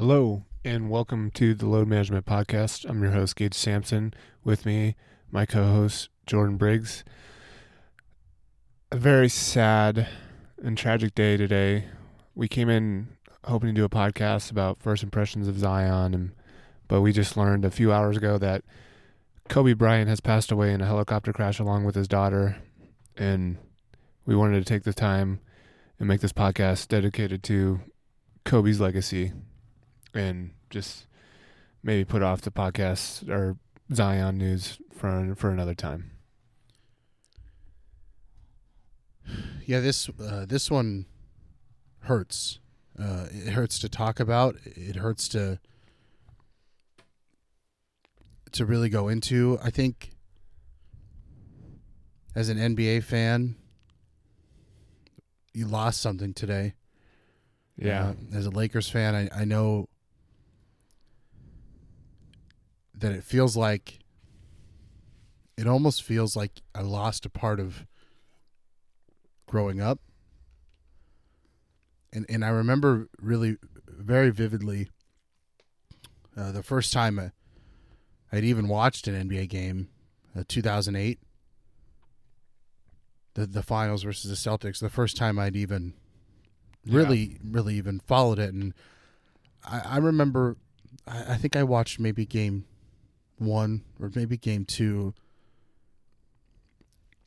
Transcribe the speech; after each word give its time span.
Hello, 0.00 0.44
and 0.64 0.90
welcome 0.90 1.28
to 1.32 1.54
the 1.54 1.66
Load 1.66 1.88
Management 1.88 2.24
Podcast. 2.24 2.88
I'm 2.88 3.02
your 3.02 3.10
host, 3.10 3.34
Gage 3.34 3.52
Sampson. 3.52 4.14
With 4.44 4.64
me, 4.64 4.94
my 5.32 5.44
co 5.44 5.64
host, 5.64 6.08
Jordan 6.24 6.56
Briggs. 6.56 7.02
A 8.92 8.96
very 8.96 9.28
sad 9.28 10.06
and 10.62 10.78
tragic 10.78 11.16
day 11.16 11.36
today. 11.36 11.86
We 12.36 12.46
came 12.46 12.68
in 12.68 13.08
hoping 13.42 13.70
to 13.70 13.72
do 13.74 13.84
a 13.84 13.88
podcast 13.88 14.52
about 14.52 14.80
first 14.80 15.02
impressions 15.02 15.48
of 15.48 15.58
Zion, 15.58 16.14
and, 16.14 16.30
but 16.86 17.00
we 17.00 17.12
just 17.12 17.36
learned 17.36 17.64
a 17.64 17.70
few 17.72 17.92
hours 17.92 18.16
ago 18.16 18.38
that 18.38 18.62
Kobe 19.48 19.72
Bryant 19.72 20.08
has 20.08 20.20
passed 20.20 20.52
away 20.52 20.72
in 20.72 20.80
a 20.80 20.86
helicopter 20.86 21.32
crash 21.32 21.58
along 21.58 21.84
with 21.84 21.96
his 21.96 22.06
daughter. 22.06 22.58
And 23.16 23.58
we 24.24 24.36
wanted 24.36 24.60
to 24.60 24.64
take 24.64 24.84
the 24.84 24.94
time 24.94 25.40
and 25.98 26.06
make 26.06 26.20
this 26.20 26.32
podcast 26.32 26.86
dedicated 26.86 27.42
to 27.42 27.80
Kobe's 28.44 28.80
legacy 28.80 29.32
and 30.14 30.50
just 30.70 31.06
maybe 31.82 32.04
put 32.04 32.22
off 32.22 32.40
the 32.40 32.50
podcast 32.50 33.28
or 33.28 33.56
Zion 33.92 34.38
news 34.38 34.78
for 34.92 35.34
for 35.36 35.50
another 35.50 35.74
time. 35.74 36.10
Yeah, 39.64 39.80
this 39.80 40.08
uh, 40.20 40.46
this 40.46 40.70
one 40.70 41.06
hurts. 42.00 42.58
Uh, 42.98 43.26
it 43.30 43.52
hurts 43.52 43.78
to 43.80 43.88
talk 43.88 44.18
about. 44.18 44.56
It 44.64 44.96
hurts 44.96 45.28
to 45.28 45.60
to 48.52 48.64
really 48.64 48.88
go 48.88 49.08
into. 49.08 49.58
I 49.62 49.70
think 49.70 50.10
as 52.34 52.48
an 52.48 52.58
NBA 52.58 53.02
fan, 53.04 53.56
you 55.52 55.66
lost 55.66 56.00
something 56.00 56.32
today. 56.32 56.74
Yeah. 57.76 58.08
Uh, 58.08 58.36
as 58.36 58.46
a 58.46 58.50
Lakers 58.50 58.88
fan, 58.88 59.14
I, 59.14 59.42
I 59.42 59.44
know 59.44 59.88
that 62.98 63.12
it 63.12 63.24
feels 63.24 63.56
like 63.56 63.98
it 65.56 65.66
almost 65.66 66.02
feels 66.02 66.36
like 66.36 66.60
I 66.74 66.82
lost 66.82 67.26
a 67.26 67.30
part 67.30 67.60
of 67.60 67.86
growing 69.46 69.80
up. 69.80 69.98
And 72.12 72.24
and 72.28 72.44
I 72.44 72.48
remember 72.48 73.08
really 73.20 73.56
very 73.86 74.30
vividly 74.30 74.88
uh, 76.36 76.52
the 76.52 76.62
first 76.62 76.92
time 76.92 77.18
I, 77.18 77.30
I'd 78.32 78.44
even 78.44 78.68
watched 78.68 79.08
an 79.08 79.28
NBA 79.28 79.48
game, 79.48 79.88
uh, 80.38 80.44
2008, 80.48 81.18
the 83.34 83.46
the 83.46 83.62
finals 83.62 84.02
versus 84.04 84.30
the 84.30 84.50
Celtics. 84.50 84.78
The 84.80 84.88
first 84.90 85.16
time 85.16 85.38
I'd 85.38 85.56
even 85.56 85.94
really 86.86 87.38
Yeah. 87.42 87.50
really 87.50 87.74
even 87.74 88.00
followed 88.00 88.38
it, 88.38 88.54
and 88.54 88.72
I, 89.64 89.80
I 89.80 89.96
remember 89.98 90.56
I, 91.06 91.34
I 91.34 91.36
think 91.36 91.56
I 91.56 91.62
watched 91.62 92.00
maybe 92.00 92.24
game 92.24 92.64
one 93.40 93.82
or 94.00 94.10
maybe 94.14 94.36
game 94.36 94.64
two 94.64 95.14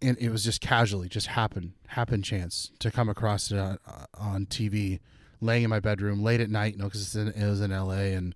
and 0.01 0.17
it 0.17 0.29
was 0.29 0.43
just 0.43 0.61
casually 0.61 1.07
just 1.07 1.27
happen 1.27 1.73
happen 1.87 2.21
chance 2.21 2.71
to 2.79 2.91
come 2.91 3.09
across 3.09 3.51
it 3.51 3.57
on, 3.57 3.77
on 4.17 4.45
tv 4.45 4.99
laying 5.39 5.63
in 5.63 5.69
my 5.69 5.79
bedroom 5.79 6.23
late 6.23 6.41
at 6.41 6.49
night 6.49 6.73
you 6.73 6.79
know 6.79 6.85
because 6.85 7.15
it 7.15 7.35
was 7.37 7.61
in 7.61 7.71
la 7.71 7.91
and 7.91 8.35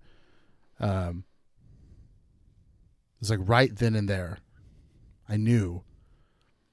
um 0.80 1.24
it 3.16 3.20
was 3.20 3.30
like 3.30 3.40
right 3.42 3.76
then 3.76 3.94
and 3.94 4.08
there 4.08 4.38
i 5.28 5.36
knew 5.36 5.82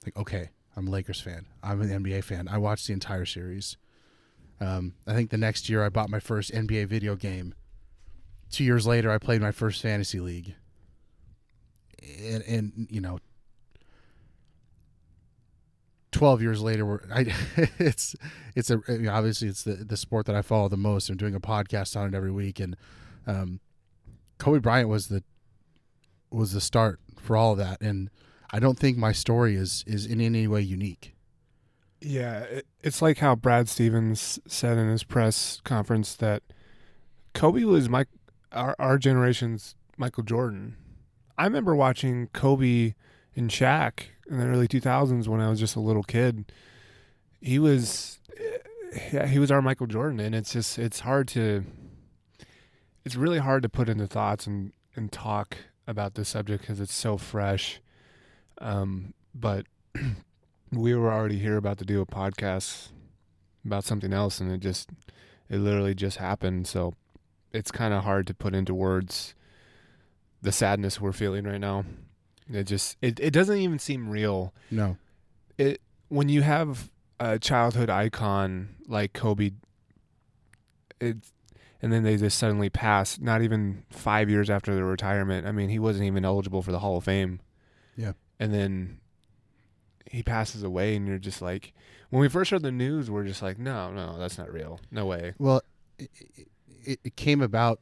like 0.04 0.16
okay 0.16 0.50
i'm 0.76 0.88
a 0.88 0.90
lakers 0.90 1.20
fan. 1.20 1.46
I'm 1.62 1.80
an 1.82 2.02
nba 2.02 2.24
fan. 2.24 2.48
I 2.48 2.58
watched 2.58 2.88
the 2.88 2.92
entire 2.92 3.26
series. 3.26 3.76
Um, 4.60 4.94
i 5.06 5.14
think 5.14 5.30
the 5.30 5.38
next 5.38 5.68
year 5.68 5.84
i 5.84 5.88
bought 5.88 6.10
my 6.10 6.20
first 6.20 6.52
nba 6.52 6.86
video 6.86 7.16
game. 7.16 7.54
Two 8.50 8.64
years 8.64 8.86
later 8.86 9.10
i 9.10 9.18
played 9.18 9.40
my 9.40 9.52
first 9.52 9.82
fantasy 9.82 10.20
league 10.20 10.54
and, 12.22 12.42
and 12.42 12.86
you 12.90 13.00
know 13.00 13.18
12 16.12 16.42
years 16.42 16.62
later 16.62 16.86
we're 16.86 17.00
I, 17.12 17.26
it's 17.78 18.14
it's 18.54 18.70
a 18.70 18.80
I 18.88 18.92
mean, 18.92 19.08
obviously 19.08 19.48
it's 19.48 19.64
the 19.64 19.74
the 19.74 19.96
sport 19.96 20.26
that 20.26 20.36
I 20.36 20.42
follow 20.42 20.68
the 20.68 20.76
most 20.76 21.10
I'm 21.10 21.16
doing 21.16 21.34
a 21.34 21.40
podcast 21.40 21.96
on 21.96 22.06
it 22.06 22.14
every 22.16 22.30
week. 22.30 22.60
And 22.60 22.76
um 23.26 23.60
Kobe 24.38 24.58
Bryant 24.58 24.88
was 24.88 25.08
the 25.08 25.22
was 26.30 26.52
the 26.52 26.60
start 26.60 27.00
for 27.18 27.36
all 27.36 27.52
of 27.52 27.58
that. 27.58 27.80
And 27.80 28.10
I 28.52 28.60
don't 28.60 28.78
think 28.78 28.96
my 28.96 29.12
story 29.12 29.56
is 29.56 29.84
is 29.86 30.06
in 30.06 30.20
any 30.20 30.46
way 30.46 30.60
unique. 30.60 31.14
Yeah, 32.00 32.40
it, 32.40 32.66
it's 32.82 33.00
like 33.00 33.18
how 33.18 33.34
Brad 33.34 33.68
Stevens 33.68 34.38
said 34.46 34.76
in 34.76 34.88
his 34.88 35.04
press 35.04 35.60
conference 35.64 36.14
that 36.16 36.42
Kobe 37.32 37.64
was 37.64 37.88
my 37.88 38.04
our, 38.52 38.76
our 38.78 38.98
generation's 38.98 39.74
Michael 39.96 40.22
Jordan. 40.22 40.76
I 41.36 41.44
remember 41.44 41.74
watching 41.74 42.28
Kobe 42.32 42.94
and 43.34 43.50
Shaq 43.50 44.04
in 44.28 44.38
the 44.38 44.46
early 44.46 44.68
2000s 44.68 45.26
when 45.26 45.40
I 45.40 45.50
was 45.50 45.58
just 45.58 45.76
a 45.76 45.80
little 45.80 46.02
kid. 46.02 46.52
He 47.40 47.58
was 47.58 48.20
yeah, 49.12 49.26
he 49.26 49.38
was 49.38 49.50
our 49.50 49.60
Michael 49.60 49.86
Jordan 49.86 50.20
and 50.20 50.34
it's 50.34 50.52
just 50.52 50.78
it's 50.78 51.00
hard 51.00 51.28
to 51.28 51.64
it's 53.04 53.16
really 53.16 53.38
hard 53.38 53.62
to 53.64 53.68
put 53.68 53.88
into 53.88 54.06
thoughts 54.06 54.46
and 54.46 54.72
and 54.94 55.10
talk 55.10 55.56
about 55.86 56.14
this 56.14 56.28
subject 56.28 56.64
cuz 56.64 56.80
it's 56.80 56.94
so 56.94 57.16
fresh. 57.16 57.80
Um 58.58 59.14
but 59.34 59.66
we 60.70 60.94
were 60.94 61.12
already 61.12 61.38
here 61.38 61.56
about 61.56 61.78
to 61.78 61.84
do 61.84 62.00
a 62.00 62.06
podcast 62.06 62.90
about 63.64 63.84
something 63.84 64.12
else 64.12 64.40
and 64.40 64.52
it 64.52 64.60
just 64.60 64.90
it 65.48 65.58
literally 65.58 65.94
just 65.94 66.18
happened 66.18 66.66
so 66.66 66.94
it's 67.52 67.70
kind 67.70 67.92
of 67.92 68.04
hard 68.04 68.26
to 68.26 68.34
put 68.34 68.54
into 68.54 68.74
words 68.74 69.34
the 70.44 70.52
sadness 70.52 71.00
we're 71.00 71.12
feeling 71.12 71.44
right 71.44 71.60
now. 71.60 71.84
It 72.52 72.64
just 72.64 72.96
it, 73.00 73.18
it 73.18 73.30
doesn't 73.32 73.56
even 73.56 73.78
seem 73.78 74.08
real. 74.08 74.52
No. 74.70 74.98
It 75.58 75.80
when 76.08 76.28
you 76.28 76.42
have 76.42 76.90
a 77.18 77.38
childhood 77.38 77.88
icon 77.88 78.76
like 78.86 79.14
kobe 79.14 79.52
it 81.00 81.16
and 81.80 81.92
then 81.92 82.02
they 82.02 82.16
just 82.16 82.38
suddenly 82.38 82.68
pass 82.68 83.18
not 83.18 83.40
even 83.42 83.84
five 83.90 84.28
years 84.28 84.50
after 84.50 84.74
their 84.74 84.84
retirement. 84.84 85.46
I 85.46 85.52
mean 85.52 85.70
he 85.70 85.78
wasn't 85.78 86.04
even 86.04 86.24
eligible 86.24 86.60
for 86.62 86.72
the 86.72 86.78
hall 86.80 86.98
of 86.98 87.04
fame. 87.04 87.40
Yeah. 87.96 88.12
and 88.38 88.52
then 88.52 88.98
he 90.10 90.22
passes 90.22 90.62
away 90.62 90.96
and 90.96 91.06
you're 91.06 91.18
just 91.18 91.40
like 91.40 91.72
when 92.10 92.20
we 92.20 92.28
first 92.28 92.50
heard 92.50 92.62
the 92.62 92.72
news 92.72 93.10
we're 93.10 93.24
just 93.24 93.40
like 93.40 93.58
no 93.58 93.90
no 93.90 94.18
that's 94.18 94.36
not 94.36 94.52
real. 94.52 94.78
No 94.90 95.06
way. 95.06 95.32
Well, 95.38 95.62
it, 95.98 96.10
it, 96.84 97.00
it 97.04 97.16
came 97.16 97.40
about, 97.40 97.80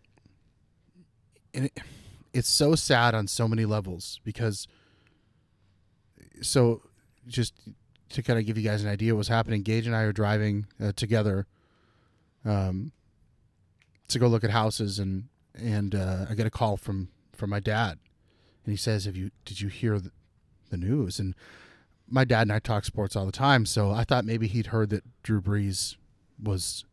and 1.55 1.65
it, 1.67 1.79
it's 2.33 2.49
so 2.49 2.75
sad 2.75 3.15
on 3.15 3.27
so 3.27 3.49
many 3.49 3.65
levels 3.65 4.21
because. 4.25 4.67
So, 6.41 6.83
just 7.29 7.55
to 8.11 8.23
kind 8.23 8.39
of 8.39 8.47
give 8.47 8.59
you 8.59 8.65
guys 8.65 8.83
an 8.83 8.89
idea, 8.89 9.15
what 9.15 9.19
was 9.19 9.29
happening. 9.29 9.63
Gage 9.63 9.87
and 9.87 9.95
I 9.95 10.03
are 10.03 10.13
driving 10.13 10.67
uh, 10.83 10.93
together, 10.95 11.47
um, 12.45 12.93
to 14.09 14.19
go 14.19 14.27
look 14.27 14.45
at 14.45 14.51
houses, 14.51 14.99
and 14.99 15.29
and 15.55 15.95
uh, 15.95 16.27
I 16.29 16.35
get 16.35 16.47
a 16.47 16.51
call 16.51 16.77
from 16.77 17.09
from 17.33 17.51
my 17.51 17.61
dad, 17.61 17.99
and 18.65 18.73
he 18.73 18.77
says, 18.77 19.05
"Have 19.05 19.17
you 19.17 19.31
did 19.45 19.61
you 19.61 19.69
hear 19.69 19.99
the, 19.99 20.11
the 20.71 20.77
news?" 20.77 21.19
And 21.19 21.35
my 22.09 22.25
dad 22.25 22.43
and 22.43 22.53
I 22.53 22.59
talk 22.59 22.85
sports 22.85 23.17
all 23.17 23.27
the 23.27 23.33
time, 23.33 23.67
so 23.67 23.91
I 23.91 24.05
thought 24.05 24.25
maybe 24.25 24.47
he'd 24.47 24.67
heard 24.67 24.91
that 24.91 25.05
Drew 25.23 25.41
Brees 25.41 25.97
was 26.43 26.85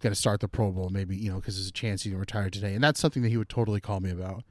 going 0.00 0.12
to 0.12 0.18
start 0.18 0.40
the 0.40 0.48
Pro 0.48 0.70
Bowl, 0.70 0.90
maybe 0.90 1.16
you 1.16 1.30
know, 1.30 1.36
because 1.36 1.56
there's 1.56 1.68
a 1.68 1.72
chance 1.72 2.02
he 2.02 2.10
can 2.10 2.18
retire 2.18 2.50
today, 2.50 2.74
and 2.74 2.82
that's 2.82 3.00
something 3.00 3.22
that 3.22 3.30
he 3.30 3.36
would 3.36 3.48
totally 3.48 3.80
call 3.80 4.00
me 4.00 4.10
about. 4.10 4.44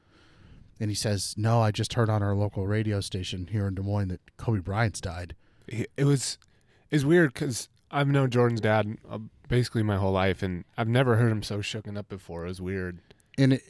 And 0.82 0.90
he 0.90 0.96
says, 0.96 1.36
"No, 1.38 1.62
I 1.62 1.72
just 1.72 1.94
heard 1.94 2.10
on 2.10 2.22
our 2.22 2.36
local 2.36 2.68
radio 2.68 3.00
station 3.00 3.48
here 3.50 3.68
in 3.68 3.76
Des 3.76 3.84
Moines 3.84 4.10
that 4.10 4.36
Kobe 4.36 4.60
Bryant's 4.60 5.00
died." 5.00 5.36
It 5.68 6.04
was 6.04 6.38
it's 6.90 7.06
weird 7.06 7.34
because 7.34 7.70
i've 7.92 8.08
known 8.08 8.30
jordan's 8.30 8.60
dad 8.60 8.98
uh, 9.10 9.20
basically 9.48 9.84
my 9.84 9.96
whole 9.96 10.12
life 10.12 10.44
and 10.44 10.66
i've 10.78 10.88
never 10.88 11.16
heard 11.16 11.32
him 11.32 11.42
so 11.44 11.60
shooken 11.60 11.98
up 11.98 12.10
before 12.10 12.44
it 12.44 12.50
was 12.50 12.62
weird 12.62 13.00
And 13.38 13.54
it, 13.54 13.62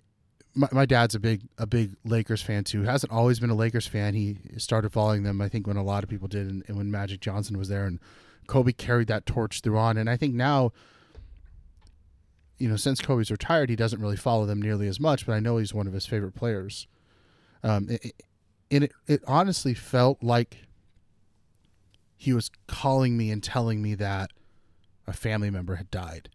my, 0.55 0.67
my 0.71 0.85
dad's 0.85 1.15
a 1.15 1.19
big 1.19 1.43
a 1.57 1.65
big 1.67 1.95
Lakers 2.03 2.41
fan 2.41 2.63
too. 2.63 2.83
Hasn't 2.83 3.11
always 3.11 3.39
been 3.39 3.49
a 3.51 3.55
Lakers 3.55 3.87
fan. 3.87 4.13
He 4.15 4.37
started 4.57 4.91
following 4.91 5.23
them, 5.23 5.39
I 5.41 5.47
think, 5.47 5.67
when 5.67 5.77
a 5.77 5.83
lot 5.83 6.03
of 6.03 6.09
people 6.09 6.27
did, 6.27 6.47
and, 6.47 6.63
and 6.67 6.77
when 6.77 6.91
Magic 6.91 7.21
Johnson 7.21 7.57
was 7.57 7.69
there, 7.69 7.85
and 7.85 7.99
Kobe 8.47 8.73
carried 8.73 9.07
that 9.07 9.25
torch 9.25 9.61
through 9.61 9.77
on. 9.77 9.97
And 9.97 10.09
I 10.09 10.17
think 10.17 10.33
now, 10.33 10.73
you 12.57 12.67
know, 12.67 12.75
since 12.75 12.99
Kobe's 13.01 13.31
retired, 13.31 13.69
he 13.69 13.75
doesn't 13.77 14.01
really 14.01 14.17
follow 14.17 14.45
them 14.45 14.61
nearly 14.61 14.87
as 14.87 14.99
much. 14.99 15.25
But 15.25 15.33
I 15.33 15.39
know 15.39 15.57
he's 15.57 15.73
one 15.73 15.87
of 15.87 15.93
his 15.93 16.05
favorite 16.05 16.35
players. 16.35 16.87
Um, 17.63 17.87
it, 17.89 18.13
and 18.69 18.85
it, 18.85 18.91
it 19.07 19.21
honestly 19.27 19.73
felt 19.73 20.23
like 20.23 20.57
he 22.17 22.33
was 22.33 22.49
calling 22.67 23.17
me 23.17 23.31
and 23.31 23.43
telling 23.43 23.81
me 23.81 23.95
that 23.95 24.31
a 25.07 25.13
family 25.13 25.49
member 25.49 25.75
had 25.75 25.89
died 25.91 26.29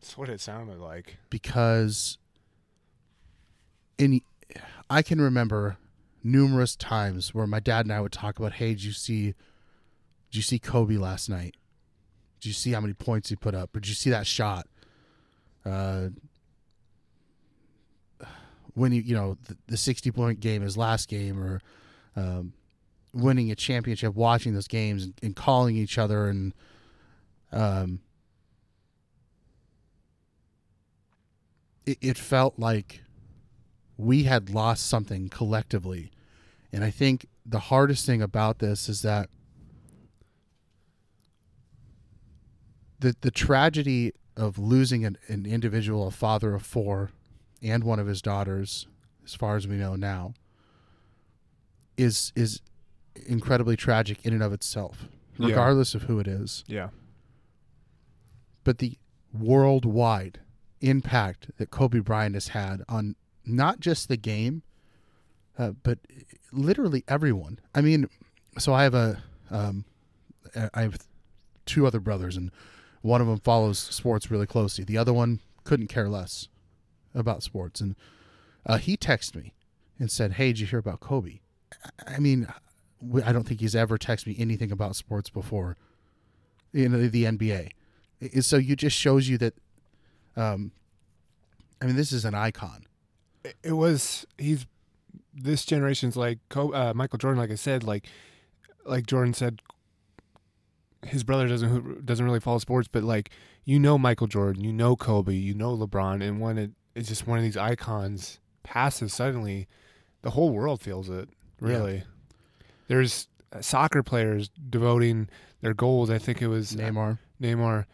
that's 0.00 0.16
what 0.16 0.28
it 0.28 0.40
sounded 0.40 0.78
like 0.78 1.18
because 1.28 2.18
in 3.98 4.20
I 4.88 5.02
can 5.02 5.20
remember 5.20 5.76
numerous 6.24 6.74
times 6.74 7.34
where 7.34 7.46
my 7.46 7.60
dad 7.60 7.86
and 7.86 7.92
I 7.92 8.00
would 8.00 8.12
talk 8.12 8.38
about, 8.38 8.54
"Hey, 8.54 8.70
did 8.70 8.82
you 8.82 8.92
see 8.92 9.34
did 10.30 10.36
you 10.36 10.42
see 10.42 10.58
Kobe 10.58 10.96
last 10.96 11.28
night? 11.28 11.54
Did 12.40 12.48
you 12.48 12.52
see 12.54 12.72
how 12.72 12.80
many 12.80 12.94
points 12.94 13.28
he 13.28 13.36
put 13.36 13.54
up? 13.54 13.76
Or 13.76 13.80
did 13.80 13.88
you 13.88 13.94
see 13.94 14.10
that 14.10 14.26
shot?" 14.26 14.66
Uh 15.64 16.08
winning, 18.74 19.04
you 19.04 19.14
know, 19.14 19.36
the, 19.46 19.56
the 19.66 19.76
sixty 19.76 20.10
point 20.10 20.40
game, 20.40 20.62
his 20.62 20.76
last 20.76 21.08
game, 21.08 21.42
or 21.42 21.60
um, 22.16 22.52
winning 23.12 23.50
a 23.50 23.54
championship, 23.54 24.14
watching 24.14 24.54
those 24.54 24.68
games 24.68 25.04
and, 25.04 25.14
and 25.22 25.36
calling 25.36 25.76
each 25.76 25.98
other, 25.98 26.28
and 26.28 26.54
um, 27.52 28.00
it, 31.86 31.98
it 32.00 32.18
felt 32.18 32.58
like 32.58 33.02
we 33.96 34.24
had 34.24 34.50
lost 34.50 34.88
something 34.88 35.28
collectively, 35.28 36.10
and 36.72 36.84
I 36.84 36.90
think 36.90 37.26
the 37.44 37.58
hardest 37.58 38.06
thing 38.06 38.22
about 38.22 38.58
this 38.58 38.88
is 38.88 39.02
that 39.02 39.28
the 42.98 43.16
the 43.20 43.30
tragedy 43.30 44.12
of 44.36 44.58
losing 44.58 45.04
an, 45.04 45.18
an 45.28 45.44
individual, 45.44 46.06
a 46.06 46.10
father 46.10 46.54
of 46.54 46.62
four, 46.62 47.10
and 47.62 47.84
one 47.84 47.98
of 47.98 48.06
his 48.06 48.22
daughters, 48.22 48.86
as 49.24 49.34
far 49.34 49.56
as 49.56 49.66
we 49.68 49.76
know 49.76 49.96
now, 49.96 50.34
is 51.96 52.32
is 52.34 52.60
incredibly 53.26 53.76
tragic 53.76 54.24
in 54.24 54.32
and 54.32 54.42
of 54.42 54.52
itself, 54.52 55.08
Yeah. 55.38 55.48
regardless 55.48 55.94
of 55.94 56.02
who 56.02 56.18
it 56.20 56.26
is. 56.26 56.64
Yeah. 56.66 56.88
But 58.64 58.78
the 58.78 58.96
worldwide 59.32 60.40
impact 60.80 61.50
that 61.58 61.70
Kobe 61.70 61.98
Bryant 62.00 62.34
has 62.34 62.48
had 62.48 62.82
on 62.88 63.16
not 63.44 63.80
just 63.80 64.08
the 64.08 64.16
game, 64.16 64.62
uh, 65.58 65.72
but 65.82 65.98
literally 66.52 67.04
everyone. 67.08 67.58
I 67.74 67.80
mean, 67.80 68.08
so 68.58 68.72
I 68.72 68.84
have 68.84 68.94
a, 68.94 69.22
um, 69.50 69.84
I 70.74 70.82
have 70.82 70.98
two 71.66 71.86
other 71.86 72.00
brothers, 72.00 72.36
and 72.36 72.50
one 73.02 73.20
of 73.20 73.26
them 73.26 73.38
follows 73.40 73.78
sports 73.78 74.30
really 74.30 74.46
closely. 74.46 74.84
The 74.84 74.96
other 74.98 75.12
one 75.12 75.40
couldn't 75.64 75.88
care 75.88 76.08
less 76.08 76.48
about 77.14 77.42
sports, 77.42 77.80
and 77.80 77.96
uh, 78.66 78.78
he 78.78 78.96
texted 78.96 79.36
me 79.36 79.54
and 79.98 80.10
said, 80.10 80.32
"Hey, 80.32 80.48
did 80.48 80.60
you 80.60 80.66
hear 80.66 80.78
about 80.78 81.00
Kobe?" 81.00 81.40
I- 82.06 82.18
mean, 82.18 82.46
I 83.24 83.32
don't 83.32 83.44
think 83.46 83.60
he's 83.60 83.74
ever 83.76 83.96
texted 83.98 84.26
me 84.28 84.36
anything 84.38 84.70
about 84.72 84.96
sports 84.96 85.30
before. 85.30 85.76
You 86.72 86.88
know, 86.88 87.08
the 87.08 87.24
NBA. 87.24 87.70
I- 88.22 88.40
So 88.40 88.56
you 88.56 88.76
just 88.76 88.96
shows 88.96 89.28
you 89.28 89.38
that. 89.38 89.54
Um, 90.36 90.72
I 91.82 91.86
mean, 91.86 91.96
this 91.96 92.12
is 92.12 92.24
an 92.24 92.34
icon. 92.34 92.86
It- 93.62 93.72
was 93.72 94.26
he's 94.38 94.66
this 95.32 95.64
generation's 95.64 96.16
like 96.16 96.38
uh, 96.54 96.92
Michael 96.94 97.18
Jordan. 97.18 97.38
Like 97.38 97.50
I 97.50 97.54
said, 97.56 97.82
like 97.84 98.06
like 98.84 99.06
Jordan 99.06 99.32
said, 99.34 99.62
his 101.06 101.24
brother 101.24 101.48
doesn't 101.48 102.04
doesn't 102.04 102.24
really 102.24 102.40
follow 102.40 102.58
sports, 102.58 102.88
but 102.90 103.02
like 103.02 103.30
you 103.64 103.78
know 103.78 103.96
Michael 103.96 104.26
Jordan, 104.26 104.62
you 104.64 104.72
know 104.72 104.96
Kobe, 104.96 105.34
you 105.34 105.54
know 105.54 105.76
LeBron, 105.76 106.22
and 106.22 106.40
when 106.40 106.58
it 106.58 106.72
it's 107.00 107.08
just 107.08 107.26
one 107.26 107.38
of 107.38 107.44
these 107.44 107.56
icons 107.56 108.38
passes 108.62 109.14
suddenly, 109.14 109.66
the 110.20 110.30
whole 110.30 110.50
world 110.50 110.82
feels 110.82 111.08
it. 111.08 111.30
Really, 111.58 112.04
there's 112.88 113.26
uh, 113.52 113.62
soccer 113.62 114.02
players 114.02 114.50
devoting 114.68 115.28
their 115.62 115.74
goals. 115.74 116.10
I 116.10 116.18
think 116.18 116.42
it 116.42 116.48
was 116.48 116.72
Neymar, 116.76 117.18
Neymar, 117.40 117.86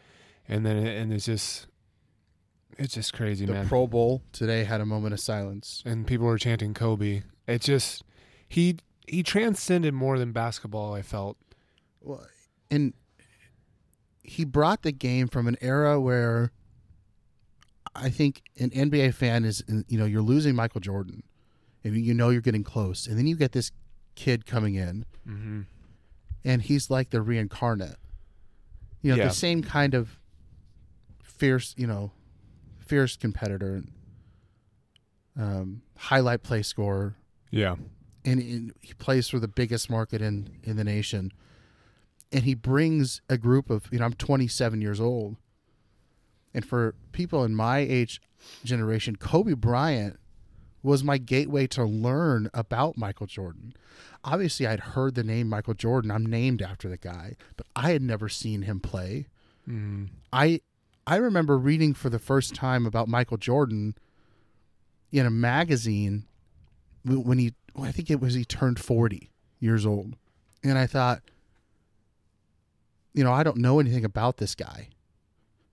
and 0.47 0.65
then 0.65 0.77
it, 0.77 1.01
and 1.01 1.13
it's 1.13 1.25
just 1.25 1.67
it's 2.77 2.93
just 2.93 3.13
crazy, 3.13 3.45
the 3.45 3.53
man. 3.53 3.67
Pro 3.67 3.87
Bowl 3.87 4.21
today 4.33 4.65
had 4.65 4.81
a 4.81 4.85
moment 4.85 5.13
of 5.13 5.21
silence. 5.21 5.81
and 5.85 6.05
people 6.05 6.27
were 6.27 6.37
chanting 6.37 6.73
Kobe. 6.73 7.23
It 7.47 7.61
just 7.61 8.03
he 8.47 8.77
he 9.07 9.23
transcended 9.23 9.93
more 9.93 10.19
than 10.19 10.33
basketball. 10.33 10.93
I 10.93 11.01
felt. 11.01 11.37
Well, 12.01 12.27
and 12.69 12.93
he 14.21 14.43
brought 14.43 14.81
the 14.83 14.91
game 14.91 15.29
from 15.29 15.47
an 15.47 15.55
era 15.61 15.99
where 15.99 16.51
I 17.99 18.09
think 18.09 18.41
an 18.59 18.69
NBA 18.69 19.13
fan 19.13 19.43
is, 19.45 19.63
you 19.87 19.97
know, 19.97 20.05
you're 20.05 20.21
losing 20.21 20.55
Michael 20.55 20.81
Jordan, 20.81 21.23
and 21.83 21.95
you 21.97 22.13
know 22.13 22.29
you're 22.29 22.41
getting 22.41 22.63
close, 22.63 23.07
and 23.07 23.17
then 23.17 23.27
you 23.27 23.35
get 23.35 23.51
this 23.53 23.71
kid 24.15 24.45
coming 24.45 24.75
in, 24.75 25.05
Mm-hmm. 25.27 25.61
and 26.45 26.61
he's 26.61 26.89
like 26.89 27.09
the 27.09 27.21
reincarnate. 27.21 27.97
You 29.01 29.11
know, 29.11 29.17
Yeah. 29.17 29.27
the 29.27 29.33
same 29.33 29.61
kind 29.63 29.93
of 29.93 30.19
fierce, 31.23 31.73
you 31.77 31.85
know, 31.87 32.11
fierce 32.79 33.15
competitor, 33.17 33.83
um, 35.39 35.81
highlight 35.97 36.43
play 36.43 36.61
scorer, 36.63 37.15
Yeah, 37.51 37.75
and, 38.25 38.39
and 38.41 38.73
he 38.81 38.93
plays 38.93 39.27
for 39.29 39.39
the 39.39 39.47
biggest 39.47 39.89
market 39.89 40.21
in 40.21 40.57
in 40.63 40.75
the 40.77 40.83
nation 40.83 41.31
and 42.31 42.43
he 42.43 42.53
brings 42.53 43.21
a 43.29 43.37
group 43.37 43.69
of 43.69 43.85
you 43.91 43.99
know 43.99 44.05
I'm 44.05 44.13
27 44.13 44.81
years 44.81 44.99
old 44.99 45.37
and 46.57 46.65
for 46.65 46.95
people 47.11 47.43
in 47.43 47.55
my 47.55 47.77
age 47.77 48.19
generation 48.63 49.15
Kobe 49.15 49.53
Bryant 49.53 50.19
was 50.81 51.03
my 51.03 51.19
gateway 51.19 51.67
to 51.67 51.83
learn 51.83 52.49
about 52.51 52.97
Michael 52.97 53.27
Jordan 53.27 53.75
obviously 54.23 54.65
I'd 54.65 54.79
heard 54.79 55.13
the 55.13 55.23
name 55.23 55.47
Michael 55.47 55.75
Jordan 55.75 56.09
I'm 56.09 56.25
named 56.25 56.63
after 56.63 56.89
the 56.89 56.97
guy 56.97 57.35
but 57.55 57.67
I 57.75 57.91
had 57.91 58.01
never 58.01 58.27
seen 58.27 58.63
him 58.63 58.79
play 58.79 59.27
mm-hmm. 59.69 60.05
I 60.33 60.61
I 61.05 61.17
remember 61.17 61.57
reading 61.57 61.93
for 61.93 62.09
the 62.09 62.19
first 62.19 62.55
time 62.55 62.85
about 62.85 63.07
Michael 63.07 63.37
Jordan 63.37 63.95
in 65.11 65.25
a 65.25 65.31
magazine 65.31 66.25
when 67.05 67.37
he 67.37 67.53
I 67.79 67.91
think 67.91 68.09
it 68.09 68.19
was 68.19 68.33
he 68.33 68.43
turned 68.43 68.79
40 68.79 69.29
years 69.59 69.85
old. 69.85 70.15
And 70.63 70.77
I 70.77 70.87
thought 70.87 71.21
you 73.13 73.23
know, 73.23 73.33
I 73.33 73.41
don't 73.41 73.57
know 73.57 73.79
anything 73.79 74.05
about 74.05 74.37
this 74.37 74.53
guy. 74.53 74.89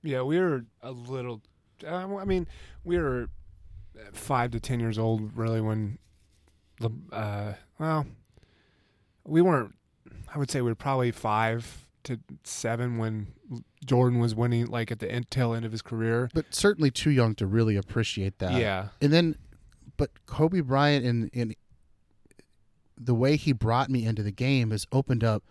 Yeah. 0.05 0.23
We 0.23 0.39
were 0.39 0.65
a 0.83 0.93
little. 0.93 1.43
Uh, 1.85 2.17
I 2.17 2.25
mean, 2.25 2.47
we 2.85 2.99
were 2.99 3.29
five 4.12 4.53
to 4.53 4.61
ten 4.61 4.81
years 4.81 4.99
old, 4.99 5.37
really. 5.37 5.61
When, 5.61 5.99
the 6.81 6.91
uh, 7.12 7.55
well, 7.79 8.06
we 9.25 9.43
weren't. 9.43 9.75
I 10.35 10.39
would 10.39 10.51
say 10.51 10.61
we 10.61 10.71
were 10.71 10.75
probably 10.77 11.11
five 11.11 11.87
to 12.05 12.21
seven 12.45 12.99
when 12.99 13.29
Jordan 13.85 14.19
was 14.21 14.35
winning, 14.35 14.67
like 14.67 14.91
at 14.91 14.99
the 14.99 15.11
end, 15.11 15.31
tail 15.31 15.55
end 15.55 15.65
of 15.65 15.73
his 15.73 15.83
career. 15.83 16.29
But 16.35 16.55
certainly 16.55 16.91
too 16.91 17.11
young 17.11 17.35
to 17.37 17.47
really 17.47 17.77
appreciate 17.77 18.39
that. 18.39 18.53
yeah, 18.53 18.89
And 19.01 19.12
then 19.12 19.37
but 19.97 20.11
Kobe 20.27 20.61
Bryant 20.61 21.05
and 21.05 21.31
and 21.35 21.56
the 22.97 23.15
way 23.15 23.37
he 23.37 23.53
brought 23.53 23.91
me 23.91 24.06
into 24.06 24.23
the 24.23 24.31
game 24.31 24.71
has 24.71 24.87
opened 24.93 25.25
up 25.25 25.43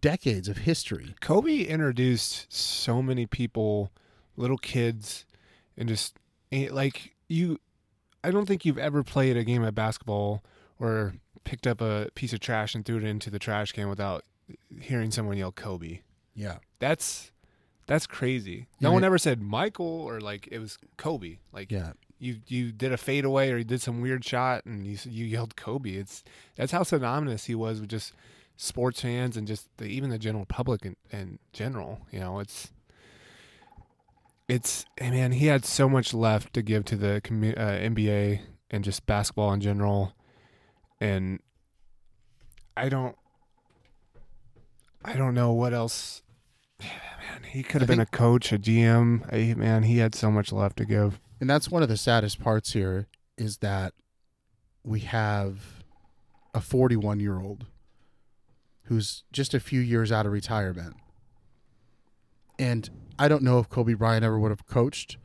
decades 0.00 0.48
of 0.48 0.58
history. 0.58 1.14
Kobe 1.20 1.62
introduced 1.62 2.52
so 2.52 3.02
many 3.02 3.26
people, 3.26 3.90
little 4.36 4.58
kids, 4.58 5.24
and 5.76 5.88
just 5.88 6.16
eh, 6.50 6.68
like 6.70 7.14
you. 7.28 7.58
I 8.24 8.30
don't 8.30 8.46
think 8.46 8.64
you've 8.64 8.78
ever 8.78 9.02
played 9.02 9.36
a 9.36 9.44
game 9.44 9.62
of 9.64 9.74
basketball 9.74 10.42
or 10.78 11.14
picked 11.44 11.66
up 11.66 11.80
a 11.80 12.08
piece 12.14 12.32
of 12.32 12.38
trash 12.40 12.74
and 12.74 12.84
threw 12.84 12.98
it 12.98 13.04
into 13.04 13.30
the 13.30 13.38
trash 13.40 13.72
can 13.72 13.88
without 13.88 14.24
hearing 14.80 15.10
someone 15.10 15.36
yell 15.36 15.50
Kobe. 15.52 16.00
Yeah. 16.34 16.58
That's 16.78 17.32
that's 17.88 18.06
crazy. 18.06 18.68
No 18.80 18.90
Yeah, 18.90 18.94
one 18.94 19.04
ever 19.04 19.18
said 19.18 19.40
Michael 19.42 19.86
or 19.86 20.20
like 20.20 20.48
it 20.52 20.60
was 20.60 20.78
Kobe. 20.96 21.38
Like 21.52 21.72
Yeah. 21.72 21.94
you 22.20 22.36
you 22.46 22.70
did 22.70 22.92
a 22.92 22.96
fadeaway 22.96 23.50
or 23.50 23.58
you 23.58 23.64
did 23.64 23.82
some 23.82 24.00
weird 24.00 24.24
shot 24.24 24.64
and 24.66 24.86
you 24.86 24.96
you 25.04 25.24
yelled 25.24 25.56
Kobe. 25.56 25.90
It's 25.94 26.22
that's 26.54 26.70
how 26.70 26.84
synonymous 26.84 27.46
he 27.46 27.56
was 27.56 27.80
with 27.80 27.90
just 27.90 28.12
sports 28.56 29.00
fans 29.00 29.36
and 29.36 29.46
just 29.46 29.68
the, 29.78 29.86
even 29.86 30.10
the 30.10 30.18
general 30.18 30.44
public 30.44 30.84
in, 30.84 30.96
in 31.10 31.38
general. 31.52 32.06
You 32.10 32.20
know, 32.20 32.38
it's 32.38 32.72
it's 34.48 34.84
eh, 34.98 35.10
man, 35.10 35.32
he 35.32 35.46
had 35.46 35.64
so 35.64 35.88
much 35.88 36.12
left 36.12 36.52
to 36.54 36.62
give 36.62 36.84
to 36.86 36.96
the 36.96 37.20
commu- 37.24 37.58
uh, 37.58 37.78
NBA 37.78 38.40
and 38.70 38.84
just 38.84 39.06
basketball 39.06 39.52
in 39.52 39.60
general, 39.60 40.14
and 41.00 41.40
I 42.76 42.88
don't. 42.88 43.16
I 45.04 45.14
don't 45.14 45.34
know 45.34 45.52
what 45.52 45.74
else. 45.74 46.22
Man, 46.80 47.42
he 47.44 47.62
could 47.62 47.80
have 47.80 47.88
been 47.88 48.00
a 48.00 48.06
coach, 48.06 48.52
a 48.52 48.58
GM. 48.58 49.32
I, 49.32 49.54
man, 49.54 49.84
he 49.84 49.98
had 49.98 50.12
so 50.12 50.28
much 50.28 50.52
left 50.52 50.76
to 50.78 50.84
give. 50.84 51.20
And 51.40 51.48
that's 51.48 51.70
one 51.70 51.82
of 51.82 51.88
the 51.88 51.96
saddest 51.96 52.40
parts 52.40 52.72
here 52.72 53.06
is 53.38 53.58
that 53.58 53.94
we 54.82 55.00
have 55.00 55.84
a 56.52 56.60
41 56.60 57.20
year 57.20 57.40
old 57.40 57.66
who's 58.92 59.24
just 59.32 59.54
a 59.54 59.60
few 59.60 59.80
years 59.80 60.12
out 60.12 60.26
of 60.26 60.32
retirement. 60.32 60.94
And 62.58 62.90
I 63.18 63.26
don't 63.26 63.42
know 63.42 63.58
if 63.58 63.70
Kobe 63.70 63.94
Bryant 63.94 64.22
ever 64.22 64.38
would 64.38 64.50
have 64.50 64.66
coached 64.66 65.16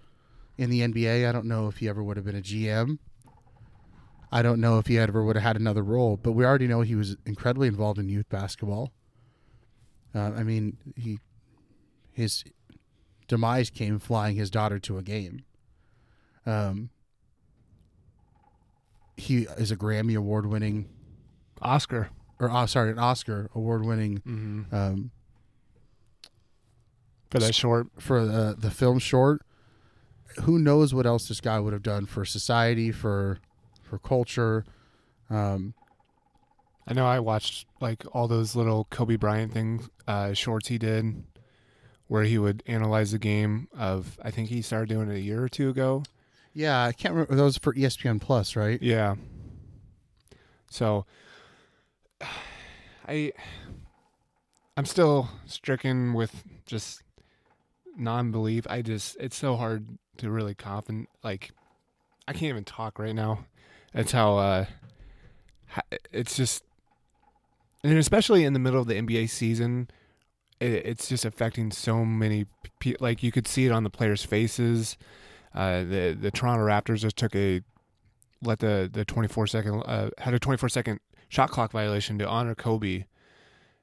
in 0.58 0.70
the 0.70 0.80
NBA. 0.80 1.28
I 1.28 1.34
don't 1.34 1.48
know 1.48 1.68
if 1.68 1.78
he 1.78 1.90
ever 1.90 2.02
would 2.02 2.16
have 2.16 2.26
been 2.26 2.38
a 2.38 2.42
GM. 2.42 2.98
I 4.32 4.42
don't 4.42 4.62
know 4.62 4.78
if 4.78 4.88
he 4.88 4.98
ever 4.98 5.22
would 5.22 5.36
have 5.36 5.44
had 5.44 5.58
another 5.58 5.84
role, 5.84 6.16
but 6.16 6.32
we 6.32 6.46
already 6.46 6.66
know 6.66 6.80
he 6.80 6.96
was 6.96 7.18
incredibly 7.26 7.68
involved 7.68 8.00
in 8.00 8.08
youth 8.08 8.30
basketball. 8.30 8.94
Uh, 10.16 10.32
I 10.38 10.44
mean, 10.44 10.78
he 10.96 11.20
his 12.14 12.46
demise 13.28 13.70
came 13.70 14.00
flying 14.00 14.38
his 14.38 14.50
daughter 14.50 14.80
to 14.80 14.98
a 14.98 15.04
game. 15.04 15.44
Um, 16.46 16.90
he 19.18 19.40
is 19.58 19.72
a 19.72 19.76
Grammy 19.76 20.16
award 20.16 20.46
winning, 20.46 20.88
Oscar. 21.62 22.12
Or 22.40 22.52
oh, 22.52 22.66
sorry, 22.66 22.92
an 22.92 23.00
Oscar 23.00 23.50
award 23.56 23.86
winning 23.86 24.20
Mm-hmm. 24.20 24.76
um, 24.76 25.12
For 27.30 27.40
that 27.40 27.56
short. 27.56 27.88
for 28.00 28.26
the 28.26 28.56
the 28.58 28.72
film 28.72 29.00
short. 29.00 29.42
who 30.44 30.60
knows 30.60 30.94
what 30.94 31.06
else 31.06 31.28
this 31.28 31.42
guy 31.42 31.60
would 31.60 31.74
have 31.74 31.84
done 31.84 32.06
for 32.06 32.24
society, 32.26 32.92
for 32.92 33.40
for 33.82 33.98
culture. 34.00 34.66
Um, 35.30 35.74
I 36.88 36.94
know 36.94 37.06
I 37.06 37.20
watched 37.20 37.66
like 37.82 38.04
all 38.14 38.28
those 38.28 38.56
little 38.56 38.86
Kobe 38.90 39.18
Bryant 39.18 39.52
things, 39.54 39.90
uh, 40.08 40.34
shorts 40.34 40.70
he 40.70 40.78
did, 40.78 41.24
where 42.08 42.24
he 42.24 42.38
would 42.38 42.64
analyze 42.66 43.12
the 43.12 43.20
game. 43.20 43.68
Of 43.78 44.18
I 44.24 44.32
think 44.32 44.50
he 44.50 44.62
started 44.62 44.88
doing 44.90 45.10
it 45.10 45.16
a 45.16 45.20
year 45.20 45.44
or 45.44 45.50
two 45.50 45.70
ago. 45.70 46.04
yeah, 46.54 46.82
I 46.84 46.92
can't 46.94 47.14
remember 47.14 47.36
those 47.36 47.58
for 47.58 47.74
ESPN 47.74 48.22
Plus, 48.22 48.56
right? 48.56 48.82
Yeah. 48.82 49.16
So 50.72 51.06
I 53.08 53.32
I'm 54.76 54.86
still 54.86 55.30
stricken 55.46 56.14
with 56.14 56.44
just 56.66 57.02
non-belief. 57.98 58.68
I 58.70 58.82
just 58.82 59.18
it's 59.20 59.38
so 59.38 59.56
hard 59.56 59.88
to 60.18 60.30
really 60.30 60.56
confident 60.56 61.10
like 61.24 61.52
I 62.28 62.34
can't 62.34 62.44
even 62.44 62.64
talk 62.64 63.00
right 63.00 63.16
now. 63.16 63.46
That's 63.94 64.12
how 64.12 64.38
uh 64.38 64.66
it's 66.12 66.36
just 66.36 66.64
and 67.84 67.98
especially 67.98 68.44
in 68.44 68.54
the 68.54 68.60
middle 68.60 68.82
of 68.82 68.88
the 68.88 68.96
NBA 68.96 69.30
season 69.30 69.90
it, 70.60 70.86
it's 70.86 71.08
just 71.08 71.26
affecting 71.26 71.72
so 71.72 72.04
many 72.06 72.46
pe- 72.80 72.96
like 73.00 73.24
you 73.24 73.32
could 73.32 73.48
see 73.48 73.66
it 73.66 73.72
on 73.72 73.84
the 73.84 73.90
players' 73.90 74.24
faces. 74.24 74.98
Uh, 75.54 75.80
the 75.80 76.18
the 76.20 76.32
Toronto 76.32 76.66
Raptors 76.66 77.00
just 77.00 77.18
took 77.18 77.36
a 77.36 77.62
let 78.44 78.60
the 78.60 78.90
the 78.92 79.06
24 79.06 79.48
second 79.48 79.84
uh, 79.86 80.10
had 80.20 80.34
a 80.34 80.40
24 80.40 80.70
second 80.70 81.00
shot 81.30 81.52
clock 81.52 81.72
violation 81.72 82.18
to 82.20 82.28
honor 82.28 82.56
Kobe. 82.56 83.06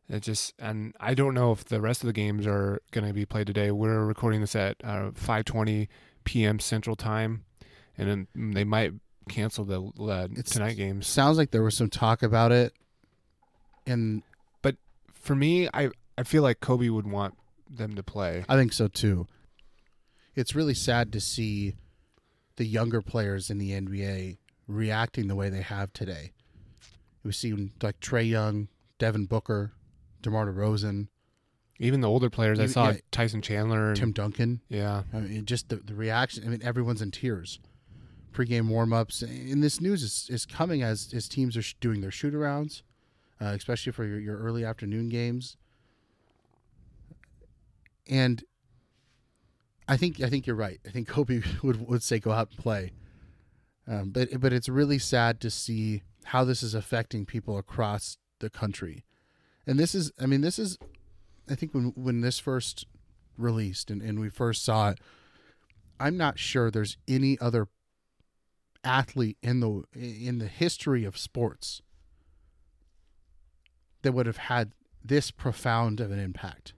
It 0.08 0.20
just 0.20 0.54
and 0.58 0.94
I 1.00 1.14
don't 1.14 1.34
know 1.34 1.52
if 1.52 1.64
the 1.64 1.80
rest 1.80 2.02
of 2.02 2.06
the 2.06 2.12
games 2.12 2.46
are 2.46 2.80
going 2.90 3.06
to 3.06 3.14
be 3.14 3.24
played 3.24 3.46
today. 3.46 3.70
We're 3.70 4.04
recording 4.04 4.40
this 4.40 4.54
at 4.54 4.76
uh, 4.84 5.10
5:20 5.12 5.88
p.m. 6.24 6.58
Central 6.58 6.96
Time, 6.96 7.44
and 7.96 8.28
then 8.34 8.52
they 8.52 8.64
might 8.64 8.92
cancel 9.28 9.64
the 9.64 9.80
uh, 10.04 10.28
tonight 10.44 10.76
games. 10.76 11.06
Sounds 11.06 11.38
like 11.38 11.50
there 11.50 11.62
was 11.62 11.76
some 11.76 11.88
talk 11.88 12.22
about 12.22 12.52
it, 12.52 12.74
and 13.86 14.22
but 14.60 14.76
For 15.14 15.34
me, 15.34 15.68
I 15.72 15.90
I 16.18 16.22
feel 16.22 16.42
like 16.42 16.60
Kobe 16.60 16.90
would 16.90 17.06
want 17.06 17.34
them 17.68 17.94
to 17.94 18.02
play. 18.02 18.44
I 18.48 18.56
think 18.56 18.72
so 18.74 18.88
too. 18.88 19.26
It's 20.34 20.54
really 20.54 20.74
sad 20.74 21.12
to 21.12 21.20
see 21.20 21.76
the 22.56 22.66
younger 22.66 23.00
players 23.00 23.50
in 23.50 23.58
the 23.58 23.72
NBA 23.72 24.38
reacting 24.66 25.28
the 25.28 25.34
way 25.34 25.48
they 25.48 25.62
have 25.62 25.92
today. 25.92 26.32
We 27.24 27.32
see 27.32 27.52
like 27.82 28.00
Trae 28.00 28.28
Young, 28.28 28.68
Devin 28.98 29.26
Booker, 29.26 29.72
DeMar 30.22 30.46
DeRozan, 30.46 31.08
Even 31.78 32.00
the 32.00 32.08
older 32.08 32.30
players, 32.30 32.60
I 32.60 32.66
saw 32.66 32.90
yeah. 32.90 32.98
Tyson 33.10 33.42
Chandler. 33.42 33.88
And, 33.88 33.96
Tim 33.96 34.12
Duncan. 34.12 34.60
yeah, 34.68 35.02
I 35.12 35.20
mean, 35.20 35.44
just 35.46 35.70
the, 35.70 35.76
the 35.76 35.94
reaction. 35.94 36.44
I 36.44 36.48
mean, 36.48 36.62
everyone's 36.62 37.02
in 37.02 37.10
tears. 37.10 37.58
Pre-game 38.32 38.68
warm-ups, 38.68 39.22
and 39.22 39.62
this 39.62 39.80
news 39.80 40.02
is, 40.02 40.26
is 40.28 40.44
coming 40.44 40.82
as 40.82 41.12
as 41.14 41.28
teams 41.28 41.56
are 41.56 41.62
sh- 41.62 41.76
doing 41.80 42.00
their 42.00 42.10
shoot-arounds, 42.10 42.82
uh, 43.40 43.46
especially 43.46 43.92
for 43.92 44.04
your, 44.04 44.18
your 44.18 44.38
early 44.38 44.64
afternoon 44.64 45.08
games. 45.08 45.56
And 48.08 48.42
I 49.86 49.96
think 49.96 50.20
I 50.20 50.28
think 50.28 50.46
you're 50.48 50.56
right. 50.56 50.80
I 50.84 50.90
think 50.90 51.06
Kobe 51.14 51.42
would 51.62 51.88
would 51.88 52.02
say 52.02 52.18
go 52.18 52.32
out 52.32 52.50
and 52.50 52.58
play. 52.58 52.92
Um, 53.86 54.10
but 54.10 54.40
but 54.40 54.52
it's 54.52 54.68
really 54.68 54.98
sad 54.98 55.40
to 55.42 55.50
see 55.50 56.02
how 56.34 56.42
this 56.42 56.64
is 56.64 56.74
affecting 56.74 57.24
people 57.24 57.56
across 57.56 58.18
the 58.40 58.50
country, 58.50 59.04
and 59.68 59.78
this 59.78 59.94
is 59.94 60.10
I 60.20 60.26
mean 60.26 60.40
this 60.40 60.58
is 60.58 60.76
I 61.48 61.54
think 61.54 61.72
when 61.72 61.92
when 61.94 62.22
this 62.22 62.40
first 62.40 62.86
released 63.38 63.88
and, 63.88 64.02
and 64.02 64.18
we 64.18 64.28
first 64.28 64.64
saw 64.64 64.90
it, 64.90 64.98
I'm 66.00 66.16
not 66.16 66.40
sure 66.40 66.72
there's 66.72 66.96
any 67.06 67.38
other 67.38 67.68
athlete 68.82 69.38
in 69.42 69.60
the 69.60 69.84
in 69.94 70.38
the 70.38 70.48
history 70.48 71.04
of 71.04 71.16
sports 71.16 71.82
that 74.02 74.12
would 74.12 74.26
have 74.26 74.36
had 74.36 74.72
this 75.04 75.30
profound 75.30 76.00
of 76.00 76.10
an 76.10 76.18
impact. 76.18 76.74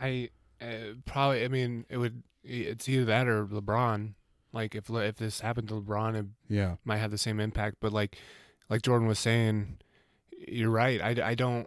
I 0.00 0.30
uh, 0.60 0.94
probably. 1.04 1.44
I 1.44 1.48
mean, 1.48 1.86
it 1.88 1.98
would. 1.98 2.24
It's 2.42 2.88
either 2.88 3.04
that 3.04 3.28
or 3.28 3.46
LeBron. 3.46 4.14
Like 4.52 4.74
if 4.74 4.90
if 4.90 5.16
this 5.16 5.40
happened 5.40 5.68
to 5.68 5.74
LeBron, 5.74 6.16
it 6.16 6.26
Yeah. 6.48 6.76
might 6.84 6.98
have 6.98 7.12
the 7.12 7.18
same 7.18 7.38
impact. 7.38 7.76
But 7.80 7.92
like 7.92 8.18
like 8.68 8.82
Jordan 8.82 9.08
was 9.08 9.18
saying, 9.18 9.78
you're 10.48 10.70
right. 10.70 11.00
I, 11.00 11.30
I 11.30 11.34
don't. 11.34 11.66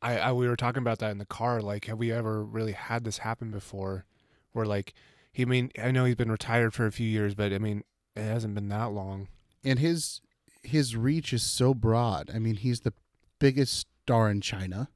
I, 0.00 0.18
I 0.18 0.32
we 0.32 0.48
were 0.48 0.56
talking 0.56 0.82
about 0.82 0.98
that 0.98 1.12
in 1.12 1.18
the 1.18 1.24
car. 1.24 1.60
Like, 1.60 1.84
have 1.84 1.98
we 1.98 2.10
ever 2.10 2.42
really 2.44 2.72
had 2.72 3.04
this 3.04 3.18
happen 3.18 3.50
before? 3.50 4.04
Where 4.52 4.66
like 4.66 4.92
he 5.32 5.42
I 5.42 5.46
mean 5.46 5.70
I 5.82 5.90
know 5.90 6.04
he's 6.04 6.16
been 6.16 6.30
retired 6.30 6.74
for 6.74 6.86
a 6.86 6.92
few 6.92 7.08
years, 7.08 7.34
but 7.34 7.52
I 7.52 7.58
mean 7.58 7.84
it 8.16 8.22
hasn't 8.22 8.54
been 8.54 8.68
that 8.68 8.92
long. 8.92 9.28
And 9.64 9.78
his 9.78 10.20
his 10.62 10.96
reach 10.96 11.32
is 11.32 11.42
so 11.42 11.74
broad. 11.74 12.30
I 12.34 12.38
mean, 12.38 12.56
he's 12.56 12.80
the 12.80 12.92
biggest 13.38 13.86
star 14.04 14.30
in 14.30 14.40
China. 14.40 14.88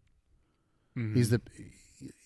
Mhm. 0.97 1.17
He's 1.17 1.31
the 1.31 1.41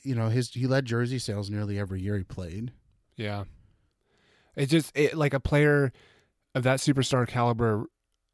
you 0.03 0.15
know, 0.15 0.29
his 0.29 0.51
he 0.51 0.67
led 0.67 0.87
jersey 0.87 1.19
sales 1.19 1.51
nearly 1.51 1.79
every 1.79 2.01
year 2.01 2.17
he 2.17 2.25
played. 2.25 2.73
Yeah. 3.17 3.45
It 4.57 4.67
just 4.67 4.97
it, 4.97 5.17
like 5.17 5.35
a 5.35 5.41
player 5.41 5.93
of 6.55 6.63
that 6.65 6.81
superstar 6.81 7.29
caliber 7.29 7.87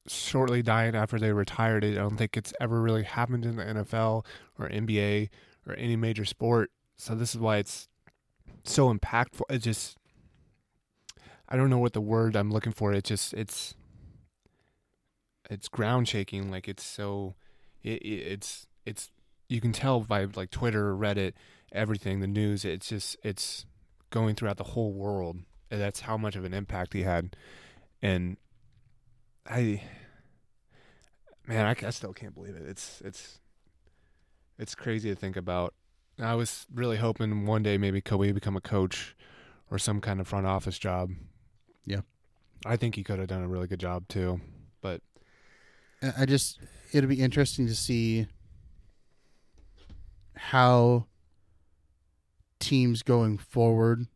shortly 0.09 0.63
dying 0.63 0.95
after 0.95 1.19
they 1.19 1.33
retired. 1.33 1.85
I 1.85 1.95
don't 1.95 2.17
think 2.17 2.37
it's 2.37 2.53
ever 2.61 2.81
really 2.81 3.03
happened 3.03 3.45
in 3.45 3.57
the 3.57 3.65
NFL 3.65 4.25
or 4.59 4.69
NBA 4.69 5.29
or 5.67 5.75
any 5.75 5.97
major 5.97 6.25
sport. 6.25 6.71
So 6.97 7.15
this 7.15 7.35
is 7.35 7.41
why 7.41 7.59
it's 7.59 7.89
so 8.65 8.93
impactful. 8.93 9.43
It 9.51 9.59
just 9.59 9.97
I 11.49 11.57
don't 11.57 11.71
know 11.71 11.79
what 11.79 11.93
the 11.93 12.01
word 12.01 12.37
I'm 12.37 12.51
looking 12.51 12.73
for. 12.73 12.93
It 12.93 13.05
just 13.05 13.35
it's 13.35 13.75
it's 15.49 15.69
ground 15.69 16.09
shaking. 16.09 16.51
Like 16.51 16.69
it's 16.69 16.85
so 16.85 17.35
it, 17.83 18.03
it 18.03 18.33
it's 18.33 18.67
it's 18.85 19.11
you 19.49 19.61
can 19.61 19.73
tell 19.73 20.01
by 20.01 20.25
like 20.35 20.51
Twitter, 20.51 20.95
Reddit, 20.95 21.35
everything, 21.73 22.21
the 22.21 22.27
news. 22.27 22.65
It's 22.65 22.89
just 22.89 23.17
it's 23.23 23.67
going 24.11 24.35
throughout 24.35 24.57
the 24.57 24.65
whole 24.65 24.93
world. 24.93 25.39
And 25.71 25.81
that's 25.81 26.01
how 26.01 26.17
much 26.17 26.37
of 26.37 26.45
an 26.45 26.55
impact 26.55 26.93
he 26.93 27.03
had. 27.03 27.37
And 28.01 28.37
I, 29.49 29.83
man, 31.47 31.67
I, 31.67 31.87
I 31.87 31.91
still 31.91 32.13
can't 32.13 32.35
believe 32.35 32.57
it. 32.57 32.63
It's 32.67 33.01
it's 33.05 33.39
it's 34.59 34.75
crazy 34.75 35.11
to 35.11 35.17
think 35.17 35.37
about. 35.37 35.75
I 36.19 36.35
was 36.35 36.67
really 36.73 36.97
hoping 36.97 37.45
one 37.45 37.63
day 37.63 37.77
maybe 37.77 38.01
Kobe 38.01 38.27
would 38.27 38.35
become 38.35 38.57
a 38.57 38.61
coach 38.61 39.15
or 39.71 39.79
some 39.79 40.01
kind 40.01 40.21
of 40.21 40.27
front 40.27 40.47
office 40.47 40.79
job. 40.79 41.11
Yeah. 41.85 42.01
I 42.65 42.77
think 42.77 42.95
he 42.95 43.05
could 43.05 43.19
have 43.19 43.29
done 43.29 43.43
a 43.43 43.49
really 43.49 43.67
good 43.67 43.81
job 43.81 44.09
too. 44.09 44.41
But 44.81 45.03
I 46.17 46.25
just 46.25 46.59
it'll 46.93 47.11
be 47.11 47.21
interesting 47.21 47.67
to 47.67 47.75
see 47.75 48.27
how 50.35 51.07
teams 52.59 53.03
going 53.03 53.39
forward 53.39 54.07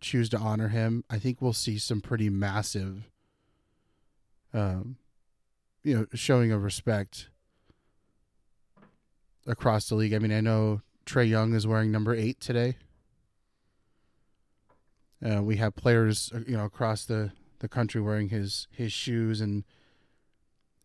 choose 0.00 0.28
to 0.30 0.38
honor 0.38 0.68
him. 0.68 1.04
I 1.08 1.18
think 1.18 1.40
we'll 1.40 1.52
see 1.52 1.78
some 1.78 2.00
pretty 2.00 2.28
massive 2.28 3.10
um 4.52 4.96
you 5.82 5.96
know 5.96 6.06
showing 6.14 6.52
of 6.52 6.62
respect 6.62 7.28
across 9.46 9.88
the 9.88 9.94
league. 9.94 10.12
I 10.12 10.18
mean, 10.18 10.32
I 10.32 10.40
know 10.40 10.82
Trae 11.06 11.28
Young 11.28 11.54
is 11.54 11.66
wearing 11.66 11.92
number 11.92 12.14
8 12.14 12.40
today. 12.40 12.76
Uh, 15.24 15.42
we 15.42 15.56
have 15.56 15.74
players, 15.76 16.30
uh, 16.34 16.40
you 16.46 16.56
know, 16.56 16.64
across 16.64 17.04
the, 17.04 17.32
the 17.60 17.68
country 17.68 18.00
wearing 18.00 18.28
his 18.28 18.68
his 18.70 18.92
shoes 18.92 19.40
and 19.40 19.64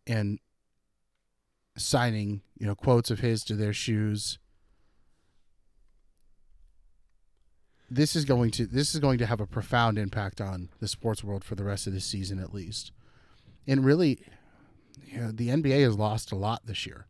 and 0.06 0.38
signing, 1.76 2.40
you 2.58 2.66
know, 2.66 2.74
quotes 2.74 3.10
of 3.10 3.20
his 3.20 3.44
to 3.44 3.54
their 3.54 3.74
shoes. 3.74 4.38
This 7.90 8.16
is 8.16 8.24
going 8.24 8.52
to 8.52 8.66
this 8.66 8.94
is 8.94 9.00
going 9.00 9.18
to 9.18 9.26
have 9.26 9.40
a 9.40 9.46
profound 9.46 9.98
impact 9.98 10.40
on 10.40 10.70
the 10.80 10.88
sports 10.88 11.22
world 11.22 11.44
for 11.44 11.54
the 11.54 11.64
rest 11.64 11.86
of 11.86 11.92
this 11.92 12.06
season 12.06 12.38
at 12.38 12.54
least. 12.54 12.90
And 13.66 13.84
really, 13.84 14.18
you 15.04 15.18
know, 15.20 15.30
the 15.32 15.48
NBA 15.48 15.82
has 15.84 15.96
lost 15.96 16.32
a 16.32 16.36
lot 16.36 16.62
this 16.66 16.86
year. 16.86 17.06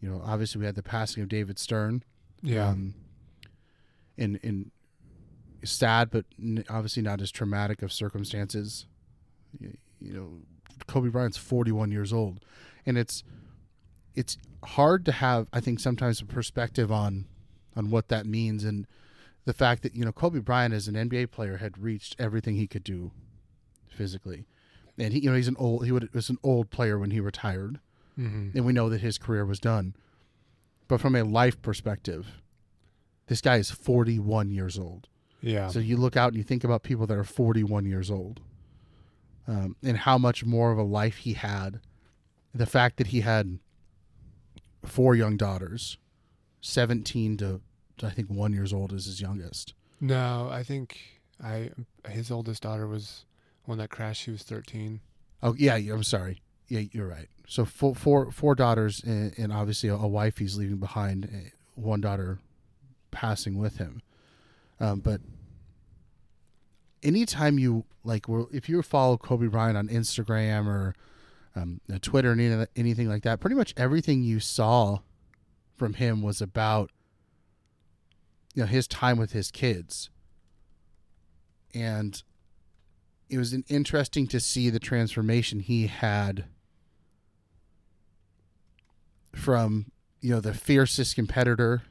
You 0.00 0.10
know, 0.10 0.22
obviously 0.24 0.60
we 0.60 0.66
had 0.66 0.74
the 0.74 0.82
passing 0.82 1.22
of 1.22 1.28
David 1.28 1.58
Stern. 1.58 2.02
yeah, 2.42 2.68
Um, 2.68 2.94
in 4.16 4.36
in 4.36 4.70
sad, 5.64 6.10
but 6.10 6.24
obviously 6.68 7.02
not 7.02 7.20
as 7.20 7.30
traumatic 7.30 7.82
of 7.82 7.92
circumstances. 7.92 8.86
You, 9.58 9.76
you 10.00 10.12
know, 10.12 10.28
Kobe 10.86 11.08
Bryant's 11.08 11.36
forty 11.36 11.72
one 11.72 11.92
years 11.92 12.12
old, 12.12 12.40
and 12.84 12.98
it's 12.98 13.22
it's 14.14 14.36
hard 14.64 15.04
to 15.06 15.12
have 15.12 15.46
I 15.52 15.60
think 15.60 15.80
sometimes 15.80 16.20
a 16.20 16.26
perspective 16.26 16.90
on 16.90 17.26
on 17.76 17.90
what 17.90 18.08
that 18.08 18.26
means 18.26 18.64
and 18.64 18.86
the 19.44 19.52
fact 19.52 19.82
that 19.82 19.94
you 19.96 20.04
know 20.04 20.12
Kobe 20.12 20.40
Bryant 20.40 20.74
as 20.74 20.88
an 20.88 20.94
NBA 20.94 21.30
player 21.30 21.56
had 21.58 21.78
reached 21.78 22.16
everything 22.18 22.56
he 22.56 22.66
could 22.66 22.84
do 22.84 23.12
physically, 23.88 24.46
and 24.98 25.12
he 25.12 25.20
you 25.20 25.30
know 25.30 25.36
he's 25.36 25.48
an 25.48 25.56
old 25.58 25.84
he 25.84 25.92
would, 25.92 26.12
was 26.14 26.28
an 26.30 26.38
old 26.42 26.70
player 26.70 26.98
when 26.98 27.10
he 27.10 27.20
retired 27.20 27.80
hmm 28.16 28.50
and 28.54 28.64
we 28.66 28.72
know 28.72 28.88
that 28.90 29.00
his 29.00 29.16
career 29.18 29.44
was 29.46 29.58
done. 29.58 29.94
But 30.88 31.00
from 31.00 31.14
a 31.16 31.22
life 31.22 31.62
perspective, 31.62 32.26
this 33.28 33.40
guy 33.40 33.56
is 33.56 33.70
41 33.70 34.50
years 34.50 34.78
old. 34.78 35.08
Yeah. 35.40 35.68
So 35.68 35.78
you 35.78 35.96
look 35.96 36.16
out 36.16 36.28
and 36.28 36.36
you 36.36 36.42
think 36.42 36.62
about 36.64 36.82
people 36.82 37.06
that 37.06 37.16
are 37.16 37.24
41 37.24 37.86
years 37.86 38.10
old, 38.10 38.40
um, 39.48 39.76
and 39.82 39.96
how 39.96 40.18
much 40.18 40.44
more 40.44 40.70
of 40.72 40.76
a 40.78 40.82
life 40.82 41.16
he 41.18 41.32
had. 41.32 41.80
The 42.54 42.66
fact 42.66 42.98
that 42.98 43.06
he 43.08 43.22
had 43.22 43.58
four 44.84 45.14
young 45.14 45.38
daughters, 45.38 45.96
17 46.60 47.38
to, 47.38 47.60
to 47.98 48.06
I 48.06 48.10
think 48.10 48.28
one 48.28 48.52
years 48.52 48.72
old 48.74 48.92
is 48.92 49.06
his 49.06 49.20
youngest. 49.22 49.72
no, 50.00 50.48
I 50.52 50.62
think 50.62 50.98
I 51.42 51.70
his 52.08 52.30
oldest 52.30 52.62
daughter 52.62 52.86
was 52.86 53.24
one 53.64 53.78
that 53.78 53.90
crashed. 53.90 54.22
She 54.22 54.30
was 54.30 54.42
13. 54.42 55.00
Oh 55.42 55.54
yeah, 55.58 55.74
I'm 55.76 56.02
sorry. 56.04 56.42
Yeah, 56.68 56.82
you're 56.92 57.08
right. 57.08 57.28
So 57.46 57.64
four 57.64 57.94
four 57.94 58.30
four 58.30 58.54
daughters 58.54 59.02
and, 59.04 59.36
and 59.38 59.52
obviously 59.52 59.88
a, 59.88 59.94
a 59.94 60.08
wife 60.08 60.38
he's 60.38 60.56
leaving 60.56 60.76
behind. 60.78 61.24
eh, 61.32 61.50
One 61.74 62.00
daughter 62.00 62.38
passing 63.10 63.58
with 63.58 63.76
him. 63.78 64.00
Um, 64.80 65.00
but 65.00 65.20
anytime 67.02 67.58
you 67.58 67.84
like, 68.04 68.26
if 68.52 68.68
you 68.68 68.80
follow 68.82 69.16
Kobe 69.16 69.46
Bryant 69.48 69.76
on 69.76 69.88
Instagram 69.88 70.66
or 70.66 70.94
um, 71.54 71.80
uh, 71.92 71.98
Twitter 72.00 72.32
and 72.32 72.40
any, 72.40 72.66
anything 72.76 73.08
like 73.08 73.22
that, 73.22 73.40
pretty 73.40 73.56
much 73.56 73.74
everything 73.76 74.22
you 74.22 74.40
saw 74.40 74.98
from 75.76 75.94
him 75.94 76.22
was 76.22 76.40
about 76.40 76.90
you 78.54 78.62
know 78.62 78.66
his 78.66 78.86
time 78.86 79.18
with 79.18 79.32
his 79.32 79.50
kids, 79.50 80.10
and 81.74 82.22
it 83.32 83.38
was 83.38 83.54
an 83.54 83.64
interesting 83.68 84.26
to 84.26 84.38
see 84.38 84.68
the 84.68 84.78
transformation 84.78 85.60
he 85.60 85.86
had 85.86 86.44
from 89.34 89.86
you 90.20 90.30
know 90.30 90.40
the 90.40 90.52
fiercest 90.52 91.14
competitor 91.14 91.82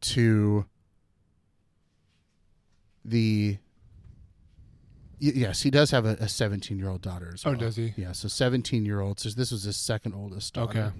to 0.00 0.66
the 3.04 3.58
yes 5.20 5.62
he 5.62 5.70
does 5.70 5.92
have 5.92 6.04
a 6.04 6.28
17 6.28 6.76
year 6.76 6.88
old 6.88 7.00
daughter 7.00 7.30
as 7.32 7.44
well. 7.44 7.54
Oh, 7.54 7.56
does 7.56 7.76
he? 7.76 7.94
yeah 7.96 8.10
so 8.10 8.26
17 8.26 8.84
year 8.84 9.00
old 9.00 9.20
so 9.20 9.30
this 9.30 9.52
was 9.52 9.62
his 9.62 9.76
second 9.76 10.14
oldest 10.14 10.52
daughter. 10.52 10.92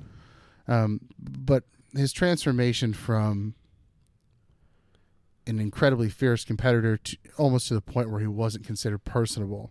Okay. 0.68 0.73
um 0.73 1.00
but 1.18 1.64
his 1.94 2.12
transformation 2.12 2.92
from 2.92 3.56
an 5.46 5.58
incredibly 5.58 6.08
fierce 6.08 6.44
competitor 6.44 6.96
to 6.96 7.16
almost 7.36 7.68
to 7.68 7.74
the 7.74 7.80
point 7.80 8.10
where 8.10 8.20
he 8.20 8.26
wasn't 8.26 8.66
considered 8.66 9.04
personable 9.04 9.70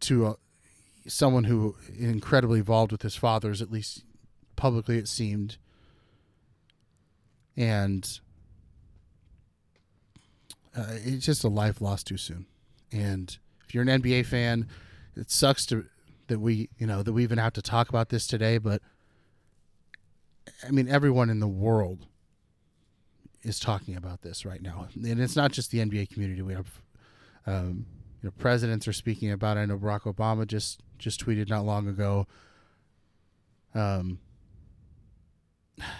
to 0.00 0.26
a, 0.26 0.36
someone 1.06 1.44
who 1.44 1.76
incredibly 1.96 2.58
involved 2.58 2.92
with 2.92 3.02
his 3.02 3.16
fathers 3.16 3.62
at 3.62 3.70
least 3.70 4.04
publicly 4.56 4.98
it 4.98 5.08
seemed. 5.08 5.56
And 7.56 8.20
uh, 10.76 10.96
it's 11.04 11.26
just 11.26 11.44
a 11.44 11.48
life 11.48 11.80
lost 11.80 12.06
too 12.06 12.16
soon. 12.16 12.46
And 12.90 13.36
if 13.64 13.74
you're 13.74 13.82
an 13.88 14.02
NBA 14.02 14.26
fan 14.26 14.68
it 15.16 15.30
sucks 15.30 15.66
to 15.66 15.86
that 16.28 16.38
we 16.38 16.68
you 16.78 16.86
know 16.86 17.02
that 17.02 17.12
we 17.12 17.22
even 17.22 17.38
have 17.38 17.52
to 17.54 17.62
talk 17.62 17.88
about 17.88 18.08
this 18.08 18.26
today 18.26 18.58
but 18.58 18.80
I 20.66 20.70
mean 20.70 20.88
everyone 20.88 21.30
in 21.30 21.40
the 21.40 21.48
world 21.48 22.06
is 23.42 23.58
talking 23.58 23.96
about 23.96 24.22
this 24.22 24.44
right 24.44 24.62
now, 24.62 24.88
and 24.94 25.20
it's 25.20 25.36
not 25.36 25.52
just 25.52 25.70
the 25.70 25.78
NBA 25.78 26.10
community. 26.10 26.42
We 26.42 26.54
have, 26.54 26.80
um, 27.46 27.86
you 28.22 28.28
know, 28.28 28.32
presidents 28.38 28.86
are 28.88 28.92
speaking 28.92 29.30
about. 29.30 29.56
It. 29.56 29.60
I 29.60 29.66
know 29.66 29.78
Barack 29.78 30.02
Obama 30.02 30.46
just 30.46 30.80
just 30.98 31.24
tweeted 31.24 31.48
not 31.48 31.64
long 31.64 31.88
ago. 31.88 32.26
Um, 33.74 34.18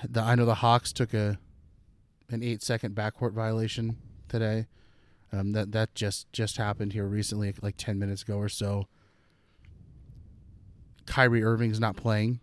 the 0.09 0.21
I 0.21 0.35
know 0.35 0.45
the 0.45 0.57
Hawks 0.57 0.93
took 0.93 1.15
a 1.15 1.39
an 2.31 2.43
eight 2.43 2.63
second 2.63 2.95
backcourt 2.95 3.33
violation 3.33 3.97
today. 4.29 4.67
Um, 5.33 5.53
that 5.53 5.73
that 5.73 5.95
just 5.95 6.31
just 6.33 6.57
happened 6.59 6.93
here 6.93 7.07
recently, 7.07 7.55
like 7.63 7.77
ten 7.77 7.99
minutes 7.99 8.23
ago 8.23 8.37
or 8.37 8.49
so. 8.49 8.87
Kyrie 11.07 11.43
Irving's 11.43 11.81
not 11.81 11.97
playing 11.97 12.41